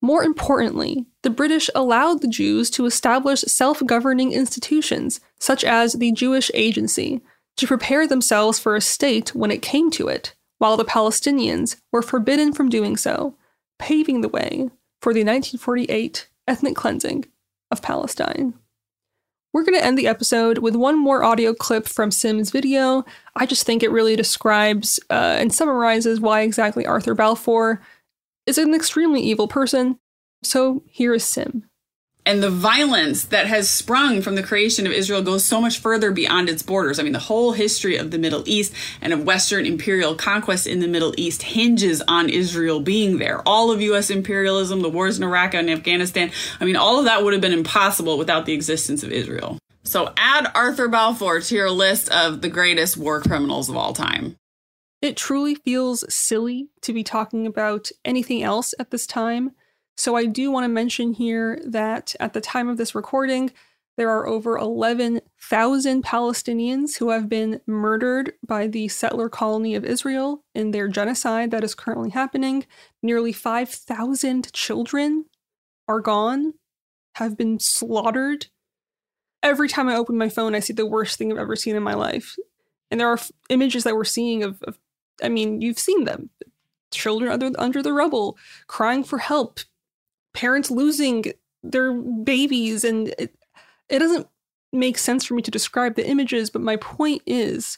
More 0.08 0.24
importantly, 0.24 1.06
the 1.22 1.30
British 1.30 1.70
allowed 1.76 2.22
the 2.22 2.30
Jews 2.30 2.70
to 2.70 2.86
establish 2.86 3.42
self 3.42 3.86
governing 3.86 4.32
institutions, 4.32 5.20
such 5.38 5.66
as 5.66 5.92
the 5.92 6.14
Jewish 6.14 6.50
Agency, 6.54 7.20
to 7.58 7.68
prepare 7.68 8.08
themselves 8.08 8.58
for 8.58 8.78
a 8.78 8.80
state 8.80 9.36
when 9.36 9.52
it 9.52 9.62
came 9.62 9.92
to 9.92 10.08
it 10.08 10.34
while 10.60 10.78
the 10.78 10.86
Palestinians 10.86 11.76
were 11.92 12.02
forbidden 12.02 12.54
from 12.54 12.70
doing 12.70 12.96
so, 12.96 13.36
paving 13.80 14.22
the 14.22 14.30
way 14.30 14.70
for 15.02 15.14
the 15.14 15.26
1948 15.26 16.30
ethnic 16.48 16.78
cleansing 16.78 17.26
of 17.70 17.82
Palestine. 17.82 18.54
We're 19.52 19.66
going 19.66 19.78
to 19.78 19.84
end 19.84 19.98
the 19.98 20.08
episode 20.08 20.60
with 20.60 20.78
one 20.78 20.98
more 20.98 21.26
audio 21.26 21.54
clip 21.54 21.86
from 21.86 22.12
Sim's 22.12 22.50
video. 22.50 23.04
I 23.36 23.46
just 23.46 23.66
think 23.66 23.84
it 23.84 23.92
really 23.92 24.16
describes 24.16 25.02
uh, 25.10 25.36
and 25.38 25.54
summarizes 25.54 26.22
why 26.22 26.44
exactly 26.44 26.86
Arthur 26.86 27.14
Balfour 27.14 27.82
is 28.48 28.58
an 28.58 28.74
extremely 28.74 29.22
evil 29.22 29.48
person. 29.48 30.00
So 30.42 30.84
here 30.88 31.14
is 31.14 31.24
Sim 31.24 31.70
and 32.28 32.44
the 32.44 32.50
violence 32.50 33.24
that 33.24 33.48
has 33.48 33.70
sprung 33.70 34.22
from 34.22 34.36
the 34.36 34.44
creation 34.44 34.86
of 34.86 34.92
Israel 34.92 35.22
goes 35.22 35.46
so 35.46 35.62
much 35.62 35.80
further 35.80 36.12
beyond 36.12 36.50
its 36.50 36.62
borders. 36.62 37.00
I 37.00 37.04
mean, 37.04 37.14
the 37.14 37.20
whole 37.20 37.54
history 37.54 37.96
of 37.96 38.12
the 38.12 38.18
Middle 38.18 38.44
East 38.46 38.74
and 39.00 39.14
of 39.14 39.24
Western 39.24 39.66
imperial 39.66 40.14
conquest 40.14 40.68
in 40.68 40.82
the 40.82 40.90
Middle 40.90 41.14
East 41.16 41.42
hinges 41.42 42.02
on 42.06 42.30
Israel 42.30 42.82
being 42.82 43.18
there. 43.18 43.42
All 43.48 43.72
of 43.72 43.82
U.S. 43.82 44.10
imperialism, 44.10 44.82
the 44.82 44.90
wars 44.90 45.18
in 45.18 45.24
Iraq 45.24 45.54
and 45.54 45.70
Afghanistan, 45.70 46.30
I 46.60 46.66
mean, 46.66 46.76
all 46.76 47.00
of 47.00 47.06
that 47.06 47.24
would 47.24 47.32
have 47.32 47.42
been 47.42 47.54
impossible 47.54 48.18
without 48.18 48.46
the 48.46 48.54
existence 48.54 49.04
of 49.04 49.12
Israel. 49.14 49.58
So 49.84 50.12
add 50.18 50.52
Arthur 50.54 50.90
Balfour 50.90 51.40
to 51.40 51.56
your 51.56 51.72
list 51.72 52.10
of 52.10 52.42
the 52.42 52.50
greatest 52.50 52.98
war 52.98 53.22
criminals 53.22 53.70
of 53.70 53.78
all 53.78 53.94
time. 53.94 54.36
It 55.02 55.16
truly 55.16 55.56
feels 55.56 56.12
silly 56.14 56.70
to 56.82 56.94
be 56.94 57.04
talking 57.04 57.46
about 57.46 57.92
anything 58.04 58.42
else 58.42 58.74
at 58.80 58.92
this 58.92 59.06
time. 59.06 59.52
So 59.96 60.16
I 60.16 60.26
do 60.26 60.52
want 60.52 60.64
to 60.64 60.70
mention 60.70 61.14
here 61.14 61.62
that 61.66 62.16
at 62.20 62.34
the 62.34 62.42
time 62.42 62.68
of 62.68 62.78
this 62.78 62.96
recording, 62.96 63.52
there 63.98 64.12
are 64.12 64.28
over 64.28 64.58
11,000 64.58 66.04
Palestinians 66.04 66.98
who 67.00 67.10
have 67.10 67.28
been 67.28 67.62
murdered 67.66 68.34
by 68.46 68.68
the 68.68 68.88
settler 68.88 69.28
colony 69.28 69.74
of 69.74 69.84
Israel 69.84 70.44
in 70.54 70.70
their 70.70 70.88
genocide 70.88 71.50
that 71.50 71.64
is 71.64 71.74
currently 71.74 72.12
happening. 72.12 72.66
Nearly 73.02 73.34
5,000 73.34 74.54
children 74.54 75.26
are 75.88 76.00
gone, 76.00 76.54
have 77.16 77.36
been 77.36 77.60
slaughtered. 77.60 78.48
Every 79.42 79.68
time 79.68 79.90
I 79.90 79.96
open 79.96 80.18
my 80.18 80.30
phone, 80.30 80.54
I 80.54 80.60
see 80.60 80.74
the 80.74 80.86
worst 80.86 81.18
thing 81.18 81.32
I've 81.32 81.40
ever 81.40 81.56
seen 81.56 81.76
in 81.76 81.84
my 81.84 81.96
life. 81.96 82.36
And 82.92 83.00
there 83.00 83.10
are 83.10 83.18
f- 83.18 83.32
images 83.50 83.84
that 83.84 83.96
we're 83.96 84.04
seeing 84.04 84.44
of, 84.44 84.62
of, 84.64 84.78
I 85.24 85.30
mean, 85.30 85.62
you've 85.62 85.80
seen 85.80 86.06
them. 86.06 86.30
Children 86.92 87.32
under, 87.32 87.52
under 87.60 87.84
the 87.84 87.94
rubble, 87.94 88.38
crying 88.68 89.04
for 89.04 89.18
help, 89.18 89.60
parents 90.34 90.72
losing 90.72 91.26
their 91.64 91.94
babies 91.94 92.84
and 92.84 93.10
it, 93.18 93.36
it 93.90 94.00
doesn't 94.00 94.28
make 94.72 94.98
sense 94.98 95.26
for 95.26 95.34
me 95.34 95.42
to 95.42 95.52
describe 95.52 95.96
the 95.96 96.08
images 96.08 96.50
but 96.50 96.62
my 96.62 96.76
point 96.76 97.22
is 97.26 97.78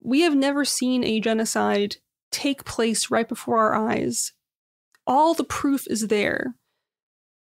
we 0.00 0.22
have 0.22 0.34
never 0.34 0.64
seen 0.64 1.04
a 1.04 1.20
genocide 1.20 1.96
take 2.30 2.64
place 2.64 3.10
right 3.10 3.28
before 3.28 3.58
our 3.58 3.74
eyes. 3.74 4.32
All 5.06 5.34
the 5.34 5.44
proof 5.44 5.86
is 5.88 6.08
there. 6.08 6.54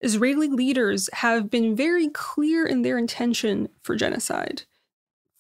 Israeli 0.01 0.49
leaders 0.49 1.11
have 1.15 1.51
been 1.51 1.75
very 1.75 2.09
clear 2.09 2.65
in 2.67 2.83
their 2.83 2.99
intention 2.99 3.69
for 3.83 3.97
genocide. 3.97 4.63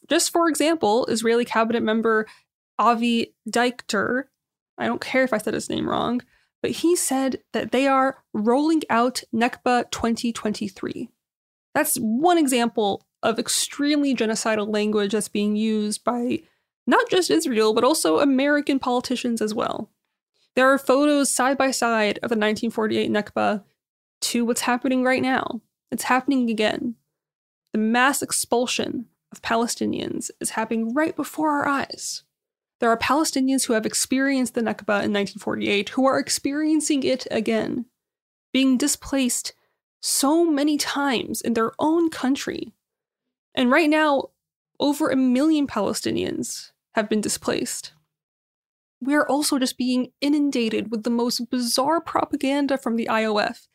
Just 0.09 0.30
for 0.30 0.49
example 0.49 1.07
israeli 1.07 1.45
cabinet 1.45 1.82
member 1.82 2.26
avi 2.79 3.35
dichter 3.49 4.31
i 4.79 4.87
don't 4.87 5.01
care 5.01 5.24
if 5.24 5.33
i 5.33 5.39
said 5.39 5.55
his 5.55 5.70
name 5.70 5.89
wrong 5.89 6.20
but 6.66 6.72
he 6.72 6.97
said 6.97 7.43
that 7.53 7.70
they 7.70 7.87
are 7.87 8.24
rolling 8.33 8.83
out 8.91 9.22
Nakba 9.33 9.89
2023. 9.93 11.09
That's 11.77 11.97
one 11.99 12.39
example 12.39 13.07
of 13.22 13.39
extremely 13.39 14.16
genocidal 14.16 14.72
language 14.72 15.12
that's 15.12 15.29
being 15.29 15.55
used 15.55 16.03
by 16.03 16.41
not 16.85 17.09
just 17.09 17.31
Israel, 17.31 17.72
but 17.72 17.85
also 17.85 18.18
American 18.18 18.81
politicians 18.81 19.41
as 19.41 19.55
well. 19.55 19.91
There 20.57 20.68
are 20.68 20.77
photos 20.77 21.31
side 21.31 21.57
by 21.57 21.70
side 21.70 22.18
of 22.18 22.31
the 22.31 22.37
1948 22.37 23.12
Nakba 23.12 23.62
to 24.22 24.45
what's 24.45 24.62
happening 24.62 25.05
right 25.05 25.22
now. 25.22 25.61
It's 25.93 26.05
happening 26.05 26.51
again. 26.51 26.97
The 27.74 27.79
mass 27.79 28.22
expulsion 28.22 29.07
of 29.31 29.41
Palestinians 29.41 30.33
is 30.41 30.51
happening 30.51 30.95
right 30.95 31.14
before 31.14 31.51
our 31.51 31.68
eyes. 31.68 32.24
There 32.81 32.91
are 32.91 32.99
Palestinians 32.99 33.66
who 33.66 33.72
have 33.72 33.87
experienced 33.87 34.55
the 34.55 34.61
Nakba 34.61 35.03
in 35.03 35.12
1948 35.12 35.91
who 35.91 36.07
are 36.07 36.18
experiencing 36.18 37.03
it 37.03 37.27
again, 37.31 37.87
being 38.53 38.77
displaced 38.77 39.55
so 40.03 40.45
many 40.45 40.77
times 40.77 41.41
in 41.41 41.55
their 41.55 41.72
own 41.79 42.11
country. 42.11 42.74
And 43.55 43.70
right 43.70 43.89
now, 43.89 44.31
over 44.79 45.09
a 45.09 45.16
million 45.16 45.66
Palestinians 45.66 46.72
have 46.95 47.09
been 47.09 47.22
displaced. 47.22 47.93
We 49.01 49.14
are 49.14 49.29
also 49.29 49.59
just 49.59 49.79
being 49.79 50.12
inundated 50.20 50.91
with 50.91 51.03
the 51.03 51.11
most 51.11 51.51
bizarre 51.51 52.01
propaganda 52.01 52.77
from 52.77 52.97
the 52.97 53.09
IOF. 53.11 53.68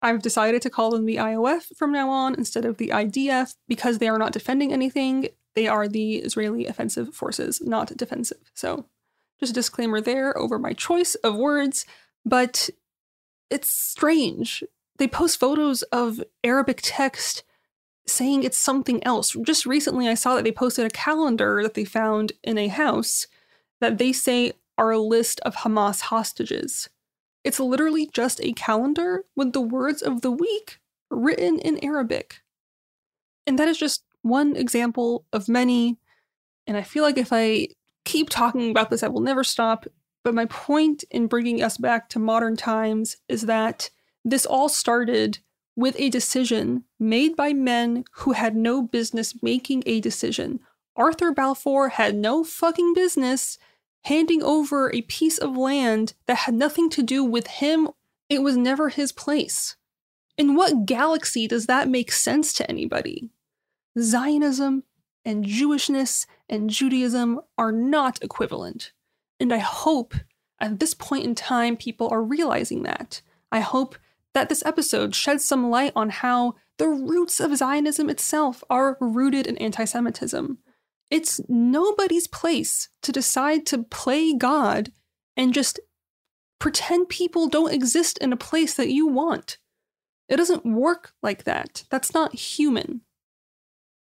I've 0.00 0.22
decided 0.22 0.62
to 0.62 0.70
call 0.70 0.90
them 0.90 1.06
the 1.06 1.16
IOF 1.16 1.76
from 1.76 1.92
now 1.92 2.08
on 2.10 2.34
instead 2.34 2.64
of 2.64 2.76
the 2.76 2.88
IDF 2.88 3.56
because 3.66 3.98
they 3.98 4.08
are 4.08 4.18
not 4.18 4.32
defending 4.32 4.72
anything 4.72 5.28
they 5.58 5.66
are 5.66 5.88
the 5.88 6.18
Israeli 6.18 6.66
offensive 6.66 7.12
forces, 7.12 7.60
not 7.60 7.96
defensive. 7.96 8.52
So, 8.54 8.86
just 9.40 9.50
a 9.50 9.54
disclaimer 9.54 10.00
there 10.00 10.38
over 10.38 10.56
my 10.56 10.72
choice 10.72 11.16
of 11.16 11.34
words, 11.34 11.84
but 12.24 12.70
it's 13.50 13.68
strange. 13.68 14.62
They 14.98 15.08
post 15.08 15.40
photos 15.40 15.82
of 15.82 16.22
Arabic 16.44 16.78
text 16.80 17.42
saying 18.06 18.44
it's 18.44 18.56
something 18.56 19.02
else. 19.02 19.34
Just 19.42 19.66
recently, 19.66 20.06
I 20.06 20.14
saw 20.14 20.36
that 20.36 20.44
they 20.44 20.52
posted 20.52 20.86
a 20.86 20.90
calendar 20.90 21.60
that 21.64 21.74
they 21.74 21.84
found 21.84 22.30
in 22.44 22.56
a 22.56 22.68
house 22.68 23.26
that 23.80 23.98
they 23.98 24.12
say 24.12 24.52
are 24.76 24.92
a 24.92 25.00
list 25.00 25.40
of 25.40 25.56
Hamas 25.56 26.02
hostages. 26.02 26.88
It's 27.42 27.58
literally 27.58 28.08
just 28.12 28.40
a 28.44 28.52
calendar 28.52 29.24
with 29.34 29.54
the 29.54 29.60
words 29.60 30.02
of 30.02 30.20
the 30.20 30.30
week 30.30 30.78
written 31.10 31.58
in 31.58 31.82
Arabic. 31.84 32.42
And 33.44 33.58
that 33.58 33.66
is 33.66 33.78
just 33.78 34.04
one 34.28 34.56
example 34.56 35.24
of 35.32 35.48
many. 35.48 35.98
And 36.66 36.76
I 36.76 36.82
feel 36.82 37.02
like 37.02 37.18
if 37.18 37.32
I 37.32 37.68
keep 38.04 38.30
talking 38.30 38.70
about 38.70 38.90
this, 38.90 39.02
I 39.02 39.08
will 39.08 39.20
never 39.20 39.44
stop. 39.44 39.86
But 40.24 40.34
my 40.34 40.46
point 40.46 41.04
in 41.10 41.26
bringing 41.26 41.62
us 41.62 41.78
back 41.78 42.08
to 42.10 42.18
modern 42.18 42.56
times 42.56 43.16
is 43.28 43.42
that 43.42 43.90
this 44.24 44.44
all 44.44 44.68
started 44.68 45.38
with 45.76 45.94
a 45.98 46.10
decision 46.10 46.84
made 46.98 47.36
by 47.36 47.52
men 47.52 48.04
who 48.12 48.32
had 48.32 48.56
no 48.56 48.82
business 48.82 49.42
making 49.42 49.84
a 49.86 50.00
decision. 50.00 50.60
Arthur 50.96 51.32
Balfour 51.32 51.90
had 51.90 52.16
no 52.16 52.42
fucking 52.42 52.94
business 52.94 53.58
handing 54.04 54.42
over 54.42 54.92
a 54.92 55.02
piece 55.02 55.38
of 55.38 55.56
land 55.56 56.14
that 56.26 56.38
had 56.38 56.54
nothing 56.54 56.90
to 56.90 57.02
do 57.02 57.22
with 57.24 57.46
him. 57.46 57.88
It 58.28 58.42
was 58.42 58.56
never 58.56 58.88
his 58.88 59.12
place. 59.12 59.76
In 60.36 60.54
what 60.54 60.86
galaxy 60.86 61.46
does 61.46 61.66
that 61.66 61.88
make 61.88 62.10
sense 62.10 62.52
to 62.54 62.68
anybody? 62.68 63.30
Zionism 64.00 64.84
and 65.24 65.44
Jewishness 65.44 66.26
and 66.48 66.70
Judaism 66.70 67.40
are 67.56 67.72
not 67.72 68.22
equivalent. 68.22 68.92
And 69.40 69.52
I 69.52 69.58
hope 69.58 70.14
at 70.60 70.80
this 70.80 70.94
point 70.94 71.24
in 71.24 71.34
time 71.34 71.76
people 71.76 72.08
are 72.10 72.22
realizing 72.22 72.82
that. 72.84 73.22
I 73.52 73.60
hope 73.60 73.96
that 74.34 74.48
this 74.48 74.64
episode 74.64 75.14
sheds 75.14 75.44
some 75.44 75.70
light 75.70 75.92
on 75.94 76.10
how 76.10 76.54
the 76.78 76.88
roots 76.88 77.40
of 77.40 77.56
Zionism 77.56 78.08
itself 78.08 78.62
are 78.70 78.96
rooted 79.00 79.46
in 79.46 79.58
anti 79.58 79.84
Semitism. 79.84 80.58
It's 81.10 81.40
nobody's 81.48 82.26
place 82.26 82.88
to 83.02 83.12
decide 83.12 83.66
to 83.66 83.82
play 83.84 84.34
God 84.34 84.92
and 85.36 85.54
just 85.54 85.80
pretend 86.58 87.08
people 87.08 87.48
don't 87.48 87.72
exist 87.72 88.18
in 88.18 88.32
a 88.32 88.36
place 88.36 88.74
that 88.74 88.90
you 88.90 89.06
want. 89.06 89.58
It 90.28 90.36
doesn't 90.36 90.66
work 90.66 91.12
like 91.22 91.44
that. 91.44 91.84
That's 91.90 92.12
not 92.12 92.34
human. 92.34 93.00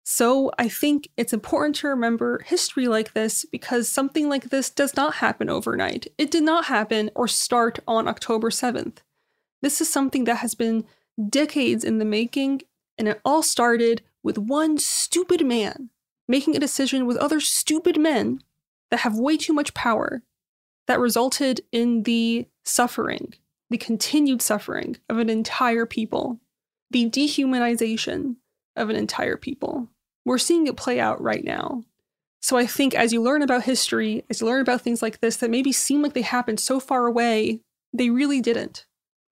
So 0.08 0.52
I 0.56 0.68
think 0.68 1.08
it's 1.16 1.32
important 1.32 1.74
to 1.76 1.88
remember 1.88 2.38
history 2.46 2.86
like 2.86 3.12
this 3.12 3.44
because 3.44 3.88
something 3.88 4.28
like 4.28 4.50
this 4.50 4.70
does 4.70 4.94
not 4.94 5.14
happen 5.14 5.50
overnight. 5.50 6.06
It 6.16 6.30
did 6.30 6.44
not 6.44 6.66
happen 6.66 7.10
or 7.16 7.26
start 7.26 7.80
on 7.88 8.06
October 8.06 8.50
7th. 8.50 8.98
This 9.62 9.80
is 9.80 9.92
something 9.92 10.22
that 10.22 10.36
has 10.36 10.54
been 10.54 10.84
decades 11.28 11.82
in 11.82 11.98
the 11.98 12.04
making, 12.04 12.62
and 12.96 13.08
it 13.08 13.20
all 13.24 13.42
started 13.42 14.02
with 14.22 14.38
one 14.38 14.78
stupid 14.78 15.44
man 15.44 15.90
making 16.28 16.54
a 16.54 16.60
decision 16.60 17.04
with 17.04 17.16
other 17.16 17.40
stupid 17.40 17.98
men 17.98 18.44
that 18.92 19.00
have 19.00 19.18
way 19.18 19.36
too 19.36 19.52
much 19.52 19.74
power 19.74 20.22
that 20.86 21.00
resulted 21.00 21.62
in 21.72 22.04
the 22.04 22.46
suffering, 22.62 23.34
the 23.70 23.76
continued 23.76 24.40
suffering 24.40 24.98
of 25.08 25.18
an 25.18 25.28
entire 25.28 25.84
people, 25.84 26.38
the 26.92 27.10
dehumanization 27.10 28.36
of 28.76 28.88
an 28.88 28.94
entire 28.94 29.36
people. 29.36 29.88
We're 30.26 30.38
seeing 30.38 30.66
it 30.66 30.76
play 30.76 31.00
out 31.00 31.22
right 31.22 31.44
now. 31.44 31.84
So 32.42 32.58
I 32.58 32.66
think 32.66 32.94
as 32.94 33.12
you 33.12 33.22
learn 33.22 33.42
about 33.42 33.62
history, 33.62 34.24
as 34.28 34.40
you 34.40 34.46
learn 34.46 34.60
about 34.60 34.82
things 34.82 35.00
like 35.00 35.20
this 35.20 35.36
that 35.36 35.50
maybe 35.50 35.72
seem 35.72 36.02
like 36.02 36.14
they 36.14 36.22
happened 36.22 36.60
so 36.60 36.80
far 36.80 37.06
away, 37.06 37.60
they 37.92 38.10
really 38.10 38.40
didn't. 38.40 38.86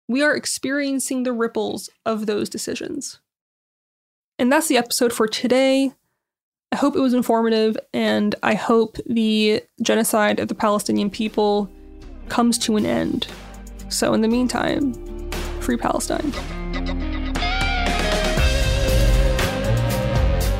We 0.08 0.22
are 0.22 0.34
experiencing 0.34 1.22
the 1.22 1.32
ripples 1.32 1.90
of 2.06 2.24
those 2.24 2.48
decisions. 2.48 3.20
And 4.38 4.50
that's 4.50 4.68
the 4.68 4.78
episode 4.78 5.12
for 5.12 5.28
today. 5.28 5.92
I 6.72 6.76
hope 6.76 6.96
it 6.96 7.00
was 7.00 7.14
informative, 7.14 7.76
and 7.94 8.34
I 8.42 8.54
hope 8.54 8.98
the 9.06 9.62
genocide 9.82 10.38
of 10.38 10.48
the 10.48 10.54
Palestinian 10.54 11.10
people 11.10 11.70
comes 12.28 12.58
to 12.58 12.76
an 12.76 12.86
end. 12.86 13.26
So, 13.88 14.12
in 14.12 14.20
the 14.20 14.28
meantime, 14.28 14.92
free 15.60 15.78
Palestine. 15.78 16.32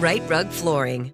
Rite 0.00 0.26
Rug 0.30 0.48
Flooring. 0.48 1.12